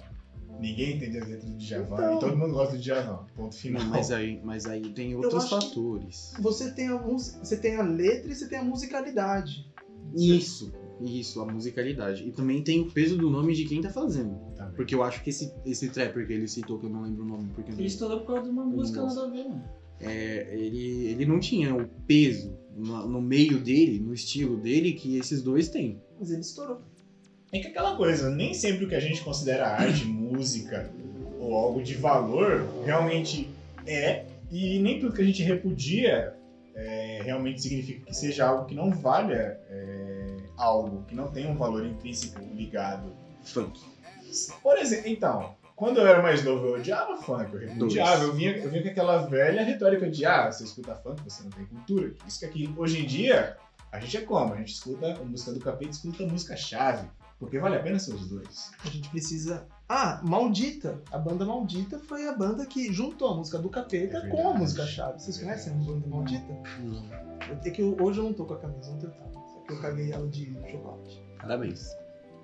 Ninguém 0.58 0.96
entende 0.96 1.18
as 1.18 1.28
letras 1.28 1.50
do 1.50 1.56
Djavan 1.56 1.94
Então. 1.94 2.16
e 2.16 2.20
todo 2.20 2.36
mundo 2.36 2.52
gosta 2.54 2.74
do 2.76 2.80
Djavan. 2.82 3.24
Ponto 3.36 3.54
final. 3.56 3.84
Mas 3.86 4.10
aí, 4.10 4.40
mas 4.42 4.66
aí 4.66 4.80
tem 4.92 5.14
outros 5.14 5.48
fatores. 5.48 6.32
Você 6.40 6.70
tem 6.72 6.88
a 6.88 6.96
música, 6.98 7.44
você 7.44 7.56
tem 7.56 7.76
a 7.76 7.82
letra 7.82 8.30
e 8.32 8.34
você 8.34 8.48
tem 8.48 8.58
a 8.58 8.64
musicalidade. 8.64 9.70
Isso, 10.14 10.72
isso, 11.04 11.40
a 11.40 11.46
musicalidade. 11.46 12.26
E 12.26 12.32
também 12.32 12.62
tem 12.62 12.80
o 12.80 12.90
peso 12.90 13.16
do 13.16 13.30
nome 13.30 13.54
de 13.54 13.64
quem 13.64 13.80
tá 13.80 13.90
fazendo. 13.90 14.34
Também. 14.56 14.74
Porque 14.74 14.94
eu 14.94 15.02
acho 15.02 15.22
que 15.22 15.30
esse, 15.30 15.52
esse 15.64 15.88
trapper 15.90 16.26
que 16.26 16.32
ele 16.32 16.48
citou, 16.48 16.78
que 16.78 16.86
eu 16.86 16.90
não 16.90 17.02
lembro 17.02 17.24
o 17.24 17.26
nome, 17.26 17.50
porque 17.54 17.72
Ele 17.72 17.86
estourou 17.86 18.20
por 18.20 18.28
causa 18.28 18.42
de 18.44 18.50
uma 18.50 18.64
música 18.64 19.02
nada 19.02 19.24
a 19.24 19.30
ver, 19.30 19.44
mano. 19.44 19.64
é, 20.00 20.54
ele, 20.54 21.06
ele 21.08 21.26
não 21.26 21.38
tinha 21.38 21.74
o 21.74 21.86
peso 22.06 22.56
no, 22.76 23.08
no 23.08 23.20
meio 23.20 23.58
dele, 23.58 23.98
no 24.00 24.14
estilo 24.14 24.56
dele, 24.56 24.92
que 24.92 25.16
esses 25.16 25.42
dois 25.42 25.68
têm. 25.68 26.00
Mas 26.18 26.30
ele 26.30 26.40
estourou. 26.40 26.80
É 27.52 27.58
que 27.58 27.68
aquela 27.68 27.96
coisa, 27.96 28.30
nem 28.30 28.54
sempre 28.54 28.86
o 28.86 28.88
que 28.88 28.94
a 28.94 29.00
gente 29.00 29.22
considera 29.22 29.68
arte, 29.68 30.06
música 30.06 30.90
ou 31.38 31.54
algo 31.54 31.82
de 31.82 31.94
valor 31.94 32.66
realmente 32.84 33.48
é, 33.86 34.24
e 34.50 34.78
nem 34.78 35.00
tudo 35.00 35.12
que 35.12 35.20
a 35.22 35.24
gente 35.24 35.42
repudia 35.42 36.34
é, 36.74 37.20
realmente 37.24 37.60
significa 37.60 38.06
que 38.06 38.14
seja 38.14 38.46
algo 38.46 38.64
que 38.64 38.74
não 38.74 38.90
valha 38.90 39.58
é, 39.68 40.01
algo, 40.56 41.04
que 41.04 41.14
não 41.14 41.28
tenha 41.28 41.50
um 41.50 41.56
valor 41.56 41.84
intrínseco 41.86 42.40
ligado. 42.54 43.14
Funk. 43.42 43.80
Por 44.62 44.78
exemplo, 44.78 45.08
então, 45.08 45.54
quando 45.76 45.98
eu 45.98 46.06
era 46.06 46.22
mais 46.22 46.44
novo, 46.44 46.66
eu 46.66 46.74
odiava 46.76 47.16
funk, 47.18 47.52
eu 47.52 47.60
repudiava, 47.60 48.24
eu 48.24 48.32
vinha, 48.32 48.56
eu 48.56 48.70
vinha 48.70 48.82
com 48.82 48.88
aquela 48.88 49.18
velha 49.26 49.62
retórica 49.64 50.08
de 50.10 50.24
ah, 50.24 50.50
você 50.50 50.64
escuta 50.64 50.94
funk, 50.94 51.22
você 51.22 51.42
não 51.42 51.50
tem 51.50 51.66
cultura. 51.66 52.14
Isso 52.26 52.38
que 52.38 52.44
aqui, 52.46 52.74
hoje 52.76 53.02
em 53.02 53.06
dia, 53.06 53.56
a 53.90 53.98
gente 54.00 54.16
é 54.16 54.20
como? 54.22 54.54
A 54.54 54.56
gente 54.56 54.72
escuta 54.74 55.12
a 55.14 55.24
música 55.24 55.52
do 55.52 55.60
capeta 55.60 55.86
e 55.86 55.90
escuta 55.90 56.24
a 56.24 56.26
música 56.26 56.56
chave. 56.56 57.08
Porque 57.38 57.58
vale 57.58 57.74
a 57.74 57.82
pena 57.82 57.98
ser 57.98 58.14
os 58.14 58.28
dois. 58.28 58.70
A 58.84 58.88
gente 58.88 59.08
precisa. 59.08 59.66
Ah, 59.88 60.20
Maldita. 60.22 61.02
A 61.10 61.18
banda 61.18 61.44
Maldita 61.44 61.98
foi 61.98 62.28
a 62.28 62.32
banda 62.32 62.64
que 62.64 62.92
juntou 62.92 63.32
a 63.32 63.36
música 63.36 63.58
do 63.58 63.68
Capeta 63.68 64.18
É 64.18 64.28
com 64.28 64.48
a 64.50 64.54
música 64.54 64.86
chave. 64.86 65.20
Vocês 65.20 65.38
É 65.38 65.42
conhecem 65.42 65.72
a 65.72 65.76
banda 65.76 66.06
Maldita? 66.06 66.46
Não. 66.78 67.04
É 67.64 67.70
que 67.70 67.82
eu- 67.82 67.96
hoje 68.00 68.20
eu 68.20 68.24
não 68.24 68.32
tô 68.32 68.44
com 68.46 68.54
a 68.54 68.58
camisa, 68.60 68.92
ontem 68.92 69.06
eu 69.06 69.10
tava. 69.10 69.32
Eu 69.72 69.80
caguei 69.80 70.12
ela 70.12 70.26
de 70.28 70.52
chocolate. 70.70 71.22
Parabéns. 71.38 71.88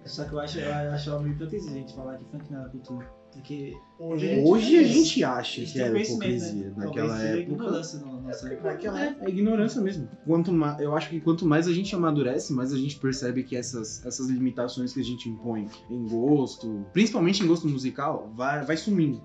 Só 0.05 0.25
que 0.25 0.33
eu 0.33 0.41
acho, 0.41 0.59
eu 0.59 0.93
acho 0.93 1.21
meio 1.21 1.35
hipocrisia 1.35 1.71
a 1.71 1.75
gente 1.75 1.95
falar 1.95 2.17
que 2.17 2.25
funk 2.31 2.51
não 2.51 2.61
era 2.61 2.69
cultura. 2.71 3.19
Porque 3.31 3.75
Hoje, 3.99 4.43
Hoje 4.43 4.79
a 4.79 4.81
é 4.81 4.85
gente 4.85 5.23
acha 5.25 5.61
gente 5.61 5.73
que 5.75 5.81
era 5.81 6.01
hipocrisia. 6.01 6.71
né? 6.71 6.75
Naquela 6.79 7.23
época. 7.23 7.43
ignorância 7.43 8.01
na 8.01 8.07
nossa 8.13 8.49
época. 8.49 8.71
Naquela 8.73 9.05
É, 9.05 9.17
é 9.21 9.29
ignorância 9.29 9.83
mesmo. 9.83 10.09
Quanto 10.25 10.51
mais, 10.51 10.81
eu 10.81 10.97
acho 10.97 11.11
que 11.11 11.21
quanto 11.21 11.45
mais 11.45 11.69
a 11.69 11.73
gente 11.73 11.95
amadurece, 11.95 12.55
mais 12.55 12.73
a 12.73 12.79
gente 12.79 12.99
percebe 12.99 13.43
que 13.43 13.55
essas, 13.55 14.05
essas 14.07 14.29
limitações 14.29 14.95
que 14.95 15.01
a 15.01 15.05
gente 15.05 15.29
impõe 15.29 15.69
em 15.91 16.07
gosto, 16.09 16.87
principalmente 16.95 17.43
em 17.43 17.47
gosto 17.47 17.69
musical, 17.69 18.33
vai, 18.35 18.65
vai 18.65 18.77
sumindo. 18.79 19.21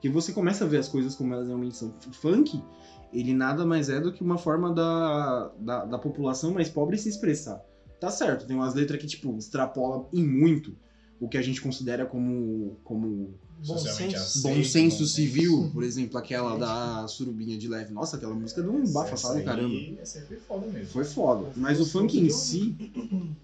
Que 0.00 0.08
você 0.08 0.32
começa 0.32 0.64
a 0.64 0.66
ver 0.68 0.78
as 0.78 0.88
coisas 0.88 1.14
como 1.14 1.32
elas 1.32 1.46
realmente 1.46 1.76
são. 1.76 1.94
O 2.08 2.12
funk, 2.12 2.60
ele 3.14 3.32
nada 3.32 3.64
mais 3.64 3.88
é 3.88 4.00
do 4.00 4.12
que 4.12 4.22
uma 4.22 4.36
forma 4.36 4.74
da, 4.74 5.52
da, 5.58 5.84
da 5.84 5.98
população 5.98 6.52
mais 6.52 6.68
pobre 6.68 6.98
se 6.98 7.08
expressar. 7.08 7.64
Tá 8.00 8.10
certo, 8.10 8.46
tem 8.46 8.56
umas 8.56 8.74
letras 8.74 9.00
que, 9.00 9.06
tipo, 9.06 9.36
extrapola 9.38 10.06
em 10.12 10.22
muito 10.22 10.76
o 11.20 11.28
que 11.28 11.38
a 11.38 11.42
gente 11.42 11.60
considera 11.60 12.04
como, 12.04 12.76
como 12.84 13.34
bom 13.66 13.78
senso. 13.78 14.16
aceito. 14.16 14.42
Bom 14.42 14.64
senso 14.64 14.98
bom 15.00 15.06
civil, 15.06 15.70
por 15.72 15.82
exemplo, 15.82 16.18
aquela 16.18 16.56
da 16.58 17.08
surubinha 17.08 17.56
de 17.56 17.68
leve. 17.68 17.92
Nossa, 17.92 18.16
aquela 18.16 18.34
música 18.34 18.62
deu 18.62 18.72
um 18.72 18.92
bafafá 18.92 19.32
do 19.32 19.42
caramba. 19.42 19.74
Essa 20.00 20.20
foi 20.22 20.36
foda 20.36 20.66
mesmo. 20.66 20.88
Foi 20.88 21.04
foda. 21.04 21.52
Mas 21.56 21.80
o 21.80 21.86
funk 21.86 22.18
em 22.18 22.28
si. 22.28 22.74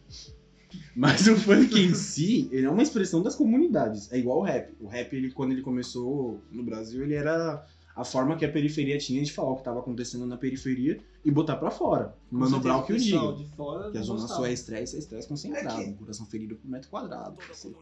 Mas 0.95 1.27
o 1.27 1.37
funk 1.37 1.81
em 1.81 1.95
si, 1.95 2.49
ele 2.53 2.67
é 2.67 2.71
uma 2.71 2.83
expressão 2.83 3.23
das 3.23 3.35
comunidades. 3.35 4.13
É 4.13 4.19
igual 4.19 4.39
o 4.39 4.43
rap. 4.43 4.73
O 4.81 4.87
rap, 4.87 5.13
ele, 5.15 5.31
quando 5.31 5.53
ele 5.53 5.63
começou 5.63 6.41
no 6.51 6.63
Brasil, 6.63 7.03
ele 7.03 7.15
era 7.15 7.67
a 7.95 8.05
forma 8.05 8.37
que 8.37 8.45
a 8.45 8.51
periferia 8.53 8.97
tinha 8.99 9.23
de 9.23 9.33
falar 9.33 9.51
o 9.51 9.55
que 9.55 9.61
estava 9.61 9.81
acontecendo 9.81 10.27
na 10.27 10.37
periferia 10.37 10.99
e 11.25 11.31
botar 11.31 11.57
pra 11.57 11.71
fora. 11.71 12.17
Mano 12.31 12.57
Com 12.57 12.63
Brown 12.63 12.83
que 12.85 12.93
o 12.93 12.99
diga. 12.99 13.33
de 13.33 13.45
fora 13.57 13.91
Que 13.91 13.97
a 13.99 14.01
não 14.01 14.07
zona 14.07 14.29
sul 14.29 14.47
é 14.47 14.53
estresse, 14.53 14.97
é 14.97 14.99
estresse 15.01 15.29
concentrado. 15.29 15.81
É 15.81 15.85
que- 15.85 15.91
Um 15.91 15.95
coração 15.97 16.27
ferido 16.27 16.57
por 16.57 16.69
metro 16.71 16.89
quadrado. 16.89 17.37
Assim. 17.51 17.75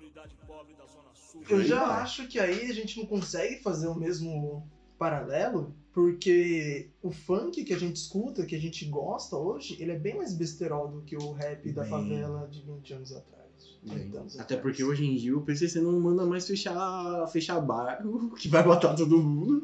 Eu 1.48 1.62
já 1.62 1.84
vai. 1.86 2.02
acho 2.02 2.26
que 2.26 2.38
aí 2.38 2.70
a 2.70 2.74
gente 2.74 2.98
não 2.98 3.06
consegue 3.06 3.62
fazer 3.62 3.86
o 3.86 3.94
mesmo 3.94 4.66
paralelo, 4.98 5.74
porque 5.92 6.90
o 7.02 7.10
funk 7.10 7.62
que 7.64 7.72
a 7.72 7.78
gente 7.78 7.96
escuta, 7.96 8.44
que 8.44 8.56
a 8.56 8.60
gente 8.60 8.84
gosta 8.86 9.36
hoje, 9.36 9.76
ele 9.80 9.92
é 9.92 9.98
bem 9.98 10.16
mais 10.16 10.34
besterol 10.34 10.88
do 10.88 11.02
que 11.02 11.16
o 11.16 11.32
rap 11.32 11.70
da 11.72 11.82
Bem. 11.82 11.90
favela 11.90 12.48
de 12.48 12.62
20 12.62 12.94
anos 12.94 13.12
atrás. 13.12 13.47
30 13.86 14.18
anos 14.18 14.38
Até 14.38 14.56
porque 14.56 14.82
hoje 14.84 15.04
em 15.04 15.16
dia 15.16 15.36
o 15.36 15.42
PCC 15.42 15.80
não 15.80 15.98
manda 16.00 16.24
mais 16.26 16.46
fechar, 16.46 17.26
fechar 17.28 17.60
bar, 17.60 18.02
que 18.38 18.48
vai 18.48 18.62
botar 18.62 18.94
todo 18.94 19.22
mundo. 19.22 19.62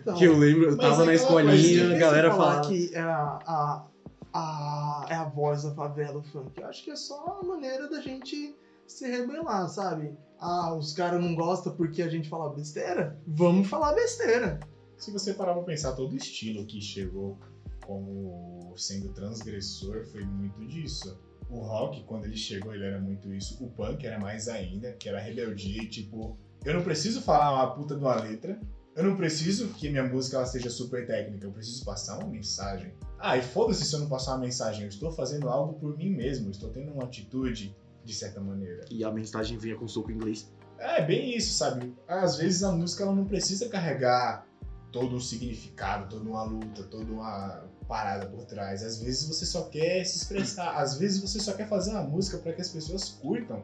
Então, 0.00 0.14
que 0.14 0.24
eu 0.24 0.36
lembro, 0.36 0.70
eu 0.70 0.78
tava 0.78 1.02
é 1.02 1.06
na 1.06 1.14
escolinha, 1.14 1.94
a 1.94 1.98
galera 1.98 2.30
falar 2.30 2.62
falava. 2.62 2.68
que 2.68 2.94
é 2.94 3.00
a, 3.00 3.38
a, 3.46 3.86
a, 4.32 5.06
é 5.08 5.14
a 5.14 5.24
voz 5.24 5.62
da 5.62 5.74
favela 5.74 6.18
o 6.18 6.22
funk. 6.22 6.60
Eu 6.60 6.66
acho 6.66 6.84
que 6.84 6.90
é 6.90 6.96
só 6.96 7.40
a 7.42 7.46
maneira 7.46 7.88
da 7.88 8.00
gente 8.00 8.54
se 8.86 9.08
rebelar, 9.08 9.68
sabe? 9.68 10.16
Ah, 10.38 10.74
os 10.74 10.92
caras 10.92 11.22
não 11.22 11.34
gostam 11.34 11.74
porque 11.74 12.02
a 12.02 12.08
gente 12.08 12.28
fala 12.28 12.54
besteira? 12.54 13.18
Vamos 13.26 13.68
falar 13.68 13.94
besteira. 13.94 14.60
Se 14.98 15.10
você 15.10 15.34
parar 15.34 15.54
pra 15.54 15.62
pensar, 15.62 15.92
todo 15.92 16.14
estilo 16.16 16.64
que 16.66 16.80
chegou 16.80 17.38
como 17.86 18.72
sendo 18.76 19.12
transgressor 19.12 20.04
foi 20.06 20.24
muito 20.24 20.64
disso. 20.66 21.18
O 21.48 21.60
rock, 21.60 22.02
quando 22.04 22.24
ele 22.24 22.36
chegou, 22.36 22.74
ele 22.74 22.84
era 22.84 22.98
muito 22.98 23.32
isso. 23.32 23.62
O 23.62 23.70
punk 23.70 24.04
era 24.06 24.18
mais 24.18 24.48
ainda, 24.48 24.92
que 24.92 25.08
era 25.08 25.20
rebeldia 25.20 25.82
e 25.82 25.88
tipo, 25.88 26.38
eu 26.64 26.74
não 26.74 26.82
preciso 26.82 27.20
falar 27.20 27.52
uma 27.52 27.74
puta 27.74 27.94
de 27.94 28.00
uma 28.00 28.16
letra, 28.16 28.58
eu 28.96 29.02
não 29.02 29.16
preciso 29.16 29.68
que 29.68 29.88
minha 29.88 30.04
música 30.04 30.36
ela 30.36 30.46
seja 30.46 30.70
super 30.70 31.04
técnica, 31.04 31.46
eu 31.46 31.52
preciso 31.52 31.84
passar 31.84 32.18
uma 32.18 32.28
mensagem. 32.28 32.94
Ah, 33.18 33.36
e 33.36 33.42
foda-se 33.42 33.84
se 33.84 33.94
eu 33.94 34.00
não 34.00 34.08
passar 34.08 34.32
uma 34.32 34.44
mensagem, 34.44 34.82
eu 34.82 34.88
estou 34.88 35.10
fazendo 35.10 35.48
algo 35.48 35.74
por 35.74 35.96
mim 35.96 36.10
mesmo, 36.10 36.50
estou 36.50 36.70
tendo 36.70 36.92
uma 36.92 37.04
atitude 37.04 37.76
de 38.04 38.14
certa 38.14 38.40
maneira. 38.40 38.84
E 38.90 39.02
a 39.02 39.10
mensagem 39.10 39.58
vinha 39.58 39.76
com 39.76 39.88
soco 39.88 40.12
inglês. 40.12 40.52
É 40.78 41.04
bem 41.04 41.36
isso, 41.36 41.54
sabe? 41.54 41.92
Às 42.06 42.36
vezes 42.36 42.62
a 42.62 42.70
música 42.70 43.02
ela 43.02 43.14
não 43.14 43.24
precisa 43.24 43.68
carregar 43.68 44.46
todo 44.92 45.16
um 45.16 45.20
significado, 45.20 46.08
toda 46.08 46.28
uma 46.28 46.44
luta, 46.44 46.84
toda 46.84 47.12
uma 47.12 47.64
parada 47.88 48.26
por 48.26 48.44
trás. 48.44 48.82
Às 48.82 49.00
vezes 49.00 49.26
você 49.28 49.46
só 49.46 49.64
quer 49.64 50.04
se 50.04 50.16
expressar, 50.18 50.76
às 50.76 50.98
vezes 50.98 51.20
você 51.20 51.38
só 51.40 51.52
quer 51.52 51.68
fazer 51.68 51.90
uma 51.90 52.02
música 52.02 52.38
para 52.38 52.52
que 52.52 52.60
as 52.60 52.68
pessoas 52.68 53.08
curtam 53.08 53.62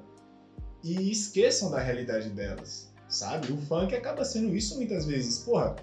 e 0.82 1.10
esqueçam 1.10 1.70
da 1.70 1.78
realidade 1.78 2.30
delas, 2.30 2.92
sabe? 3.08 3.52
O 3.52 3.56
funk 3.56 3.94
acaba 3.94 4.24
sendo 4.24 4.54
isso 4.56 4.76
muitas 4.76 5.06
vezes. 5.06 5.38
Porra, 5.40 5.76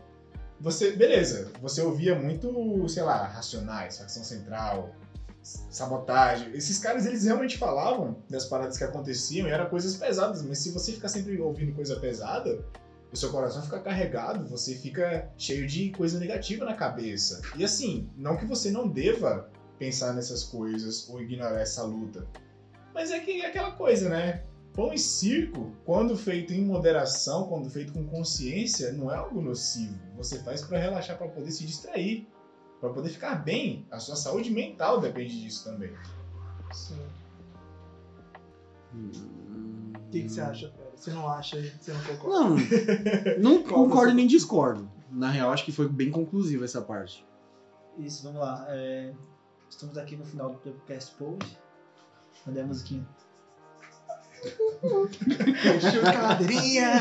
você, 0.59 0.91
beleza, 0.91 1.51
você 1.61 1.81
ouvia 1.81 2.15
muito, 2.15 2.87
sei 2.89 3.03
lá, 3.03 3.27
Racionais, 3.27 3.97
Facção 3.97 4.23
Central, 4.23 4.91
Sabotagem. 5.43 6.51
Esses 6.53 6.79
caras, 6.79 7.05
eles 7.05 7.23
realmente 7.23 7.57
falavam 7.57 8.17
das 8.29 8.45
paradas 8.45 8.77
que 8.77 8.83
aconteciam 8.83 9.47
e 9.47 9.51
eram 9.51 9.69
coisas 9.69 9.95
pesadas, 9.95 10.41
mas 10.41 10.59
se 10.59 10.71
você 10.71 10.91
ficar 10.91 11.09
sempre 11.09 11.39
ouvindo 11.39 11.73
coisa 11.73 11.99
pesada, 11.99 12.65
o 13.11 13.15
seu 13.15 13.31
coração 13.31 13.61
fica 13.61 13.79
carregado, 13.79 14.47
você 14.47 14.75
fica 14.75 15.31
cheio 15.37 15.65
de 15.65 15.91
coisa 15.91 16.19
negativa 16.19 16.65
na 16.65 16.73
cabeça. 16.73 17.41
E 17.55 17.63
assim, 17.63 18.09
não 18.15 18.37
que 18.37 18.45
você 18.45 18.69
não 18.69 18.87
deva 18.87 19.49
pensar 19.79 20.13
nessas 20.13 20.43
coisas 20.43 21.07
ou 21.09 21.21
ignorar 21.21 21.61
essa 21.61 21.83
luta, 21.83 22.27
mas 22.93 23.11
é 23.11 23.19
que 23.19 23.41
é 23.41 23.45
aquela 23.45 23.71
coisa, 23.71 24.09
né? 24.09 24.43
Pão 24.73 24.93
e 24.93 24.97
circo, 24.97 25.71
quando 25.85 26.17
feito 26.17 26.53
em 26.53 26.65
moderação, 26.65 27.47
quando 27.47 27.69
feito 27.69 27.93
com 27.93 28.05
consciência, 28.07 28.91
não 28.91 29.11
é 29.11 29.15
algo 29.15 29.41
nocivo. 29.41 29.97
Você 30.15 30.39
faz 30.39 30.63
para 30.63 30.79
relaxar, 30.79 31.17
para 31.17 31.27
poder 31.27 31.51
se 31.51 31.65
distrair, 31.65 32.27
para 32.79 32.89
poder 32.89 33.09
ficar 33.09 33.35
bem. 33.35 33.87
A 33.91 33.99
sua 33.99 34.15
saúde 34.15 34.51
mental 34.51 34.99
depende 34.99 35.41
disso 35.41 35.63
também. 35.63 35.91
Sim. 36.71 37.01
Hum. 38.93 39.93
O 39.95 40.09
que, 40.09 40.23
que 40.23 40.29
você 40.29 40.41
acha, 40.41 40.71
Fera? 40.71 40.86
Você 40.97 41.11
não 41.11 41.27
acha? 41.29 41.61
Você 41.79 41.93
não 41.93 42.01
concorda? 42.03 42.39
Não, 42.39 42.57
não 43.55 43.63
concordo 43.63 44.09
você- 44.09 44.15
nem 44.15 44.27
discordo. 44.27 44.89
Na 45.11 45.29
real, 45.29 45.51
acho 45.51 45.63
que 45.63 45.71
foi 45.71 45.87
bem 45.87 46.11
conclusiva 46.11 46.65
essa 46.65 46.81
parte. 46.81 47.25
Isso, 47.97 48.23
vamos 48.23 48.41
lá. 48.41 48.65
É, 48.69 49.13
estamos 49.69 49.97
aqui 49.97 50.15
no 50.17 50.25
final 50.25 50.49
do 50.49 50.57
podcast 50.57 51.13
Pose. 51.15 51.57
Cadê 52.45 52.61
a 52.61 52.65
musiquinha? 52.65 53.05
Chucadrinha! 55.79 56.91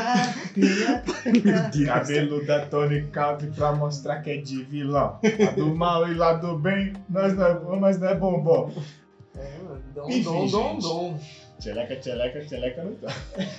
Cabelo 1.85 2.45
da 2.45 2.65
Tony 2.65 3.07
Calvin 3.07 3.51
pra 3.51 3.73
mostrar 3.75 4.21
que 4.21 4.31
é 4.31 4.37
de 4.37 4.63
vilão. 4.63 5.19
Lá 5.39 5.51
do 5.51 5.75
mal 5.75 6.07
e 6.09 6.13
lá 6.15 6.33
do 6.33 6.57
bem, 6.57 6.93
nós 7.09 7.33
não 7.35 7.45
é 7.45 7.53
bom, 7.59 7.79
mas 7.79 7.99
não 7.99 8.07
é 8.07 8.15
bombom. 8.15 8.71
É, 9.35 9.57
mano. 9.59 9.83
Dom, 9.93 10.09
Enfim, 10.09 10.23
dom, 10.23 10.47
dom, 10.49 10.77
dom. 10.79 11.19
Tcheleca, 11.59 11.95
tcheleca, 11.95 12.45
tcheleca 12.45 12.83
não 12.83 12.95
tá. 12.95 13.07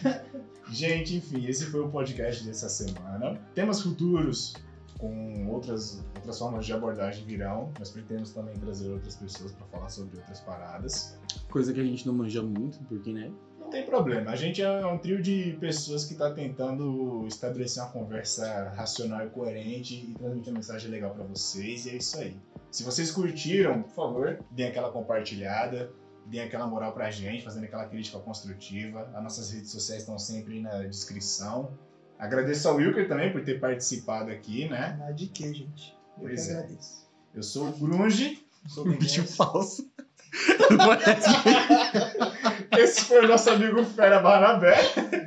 Gente, 0.70 1.16
enfim, 1.16 1.46
esse 1.46 1.66
foi 1.66 1.80
o 1.80 1.88
podcast 1.88 2.44
dessa 2.44 2.68
semana. 2.68 3.40
Temas 3.54 3.80
futuros 3.80 4.54
com 4.98 5.48
outras, 5.48 6.04
outras 6.16 6.38
formas 6.38 6.66
de 6.66 6.72
abordagem 6.72 7.24
virão. 7.24 7.72
Nós 7.78 7.90
pretendemos 7.90 8.32
também 8.32 8.54
trazer 8.56 8.90
outras 8.90 9.16
pessoas 9.16 9.52
para 9.52 9.66
falar 9.66 9.88
sobre 9.88 10.18
outras 10.18 10.40
paradas. 10.40 11.18
Coisa 11.50 11.72
que 11.72 11.80
a 11.80 11.84
gente 11.84 12.06
não 12.06 12.14
manja 12.14 12.42
muito, 12.42 12.78
porque, 12.84 13.12
né? 13.12 13.32
Não 13.58 13.70
tem 13.70 13.84
problema, 13.84 14.30
a 14.30 14.37
gente 14.37 14.62
é 14.62 14.87
um 14.87 14.96
trio 14.96 15.20
de 15.20 15.54
pessoas 15.61 16.06
que 16.06 16.14
está 16.14 16.30
tentando 16.30 17.26
estabelecer 17.26 17.82
uma 17.82 17.92
conversa 17.92 18.70
racional 18.70 19.26
e 19.26 19.28
coerente 19.28 19.94
e 19.94 20.14
transmitir 20.14 20.50
uma 20.50 20.58
mensagem 20.58 20.90
legal 20.90 21.11
para 21.11 21.24
vocês, 21.24 21.84
e 21.84 21.90
é 21.90 21.96
isso 21.96 22.18
aí. 22.18 22.34
Se 22.70 22.82
vocês 22.82 23.11
curtiram, 23.11 23.82
por 23.82 23.92
favor, 23.92 24.38
deem 24.50 24.70
aquela 24.70 24.90
compartilhada, 24.90 25.90
deem 26.28 26.44
aquela 26.44 26.66
moral 26.66 26.92
pra 26.92 27.10
gente, 27.10 27.44
fazendo 27.44 27.64
aquela 27.64 27.86
crítica 27.86 28.18
construtiva. 28.18 29.10
As 29.14 29.22
nossas 29.22 29.50
redes 29.50 29.70
sociais 29.70 30.02
estão 30.02 30.18
sempre 30.18 30.60
na 30.60 30.82
descrição. 30.84 31.70
Agradeço 32.18 32.68
ao 32.68 32.76
Wilker 32.76 33.08
também 33.08 33.32
por 33.32 33.42
ter 33.44 33.60
participado 33.60 34.30
aqui, 34.30 34.68
né? 34.68 34.96
Nada 34.98 35.12
de 35.12 35.28
quê, 35.28 35.52
gente? 35.54 35.96
Eu 36.16 36.22
Pois 36.24 36.46
que 36.46 36.52
é. 36.52 36.56
agradeço. 36.56 37.08
Eu 37.34 37.42
sou 37.42 37.68
o 37.68 37.72
Grunge, 37.72 38.44
Sou 38.66 38.84
bem 38.84 38.98
Bicho 38.98 39.22
dessa. 39.22 39.36
falso. 39.36 39.88
esse 42.78 43.02
foi 43.02 43.24
o 43.24 43.28
nosso 43.28 43.48
amigo 43.50 43.82
Fera 43.84 44.20
Barnabé, 44.20 44.76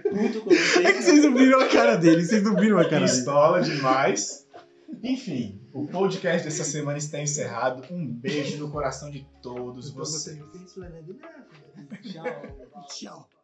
Puto 0.10 0.42
com 0.42 0.50
você. 0.50 0.84
É 0.86 0.94
que 0.94 1.02
vocês 1.02 1.24
não 1.24 1.34
viram 1.34 1.60
a 1.60 1.68
cara 1.70 1.96
dele, 1.96 2.24
vocês 2.24 2.44
não 2.44 2.56
viram 2.56 2.78
a 2.78 2.84
cara 2.84 3.06
dele. 3.06 3.12
pistola 3.12 3.62
demais. 3.62 4.46
Enfim, 5.02 5.61
o 5.74 5.88
podcast 5.88 6.44
dessa 6.44 6.64
semana 6.64 6.98
está 6.98 7.20
encerrado. 7.20 7.84
Um 7.94 8.06
beijo 8.06 8.58
no 8.58 8.72
coração 8.72 9.10
de 9.10 9.28
todos 9.42 9.90
Então 9.90 10.00
vocês. 10.04 10.38
Fernando? 10.74 11.18
Tchau. 12.02 12.86
Tchau. 12.88 13.41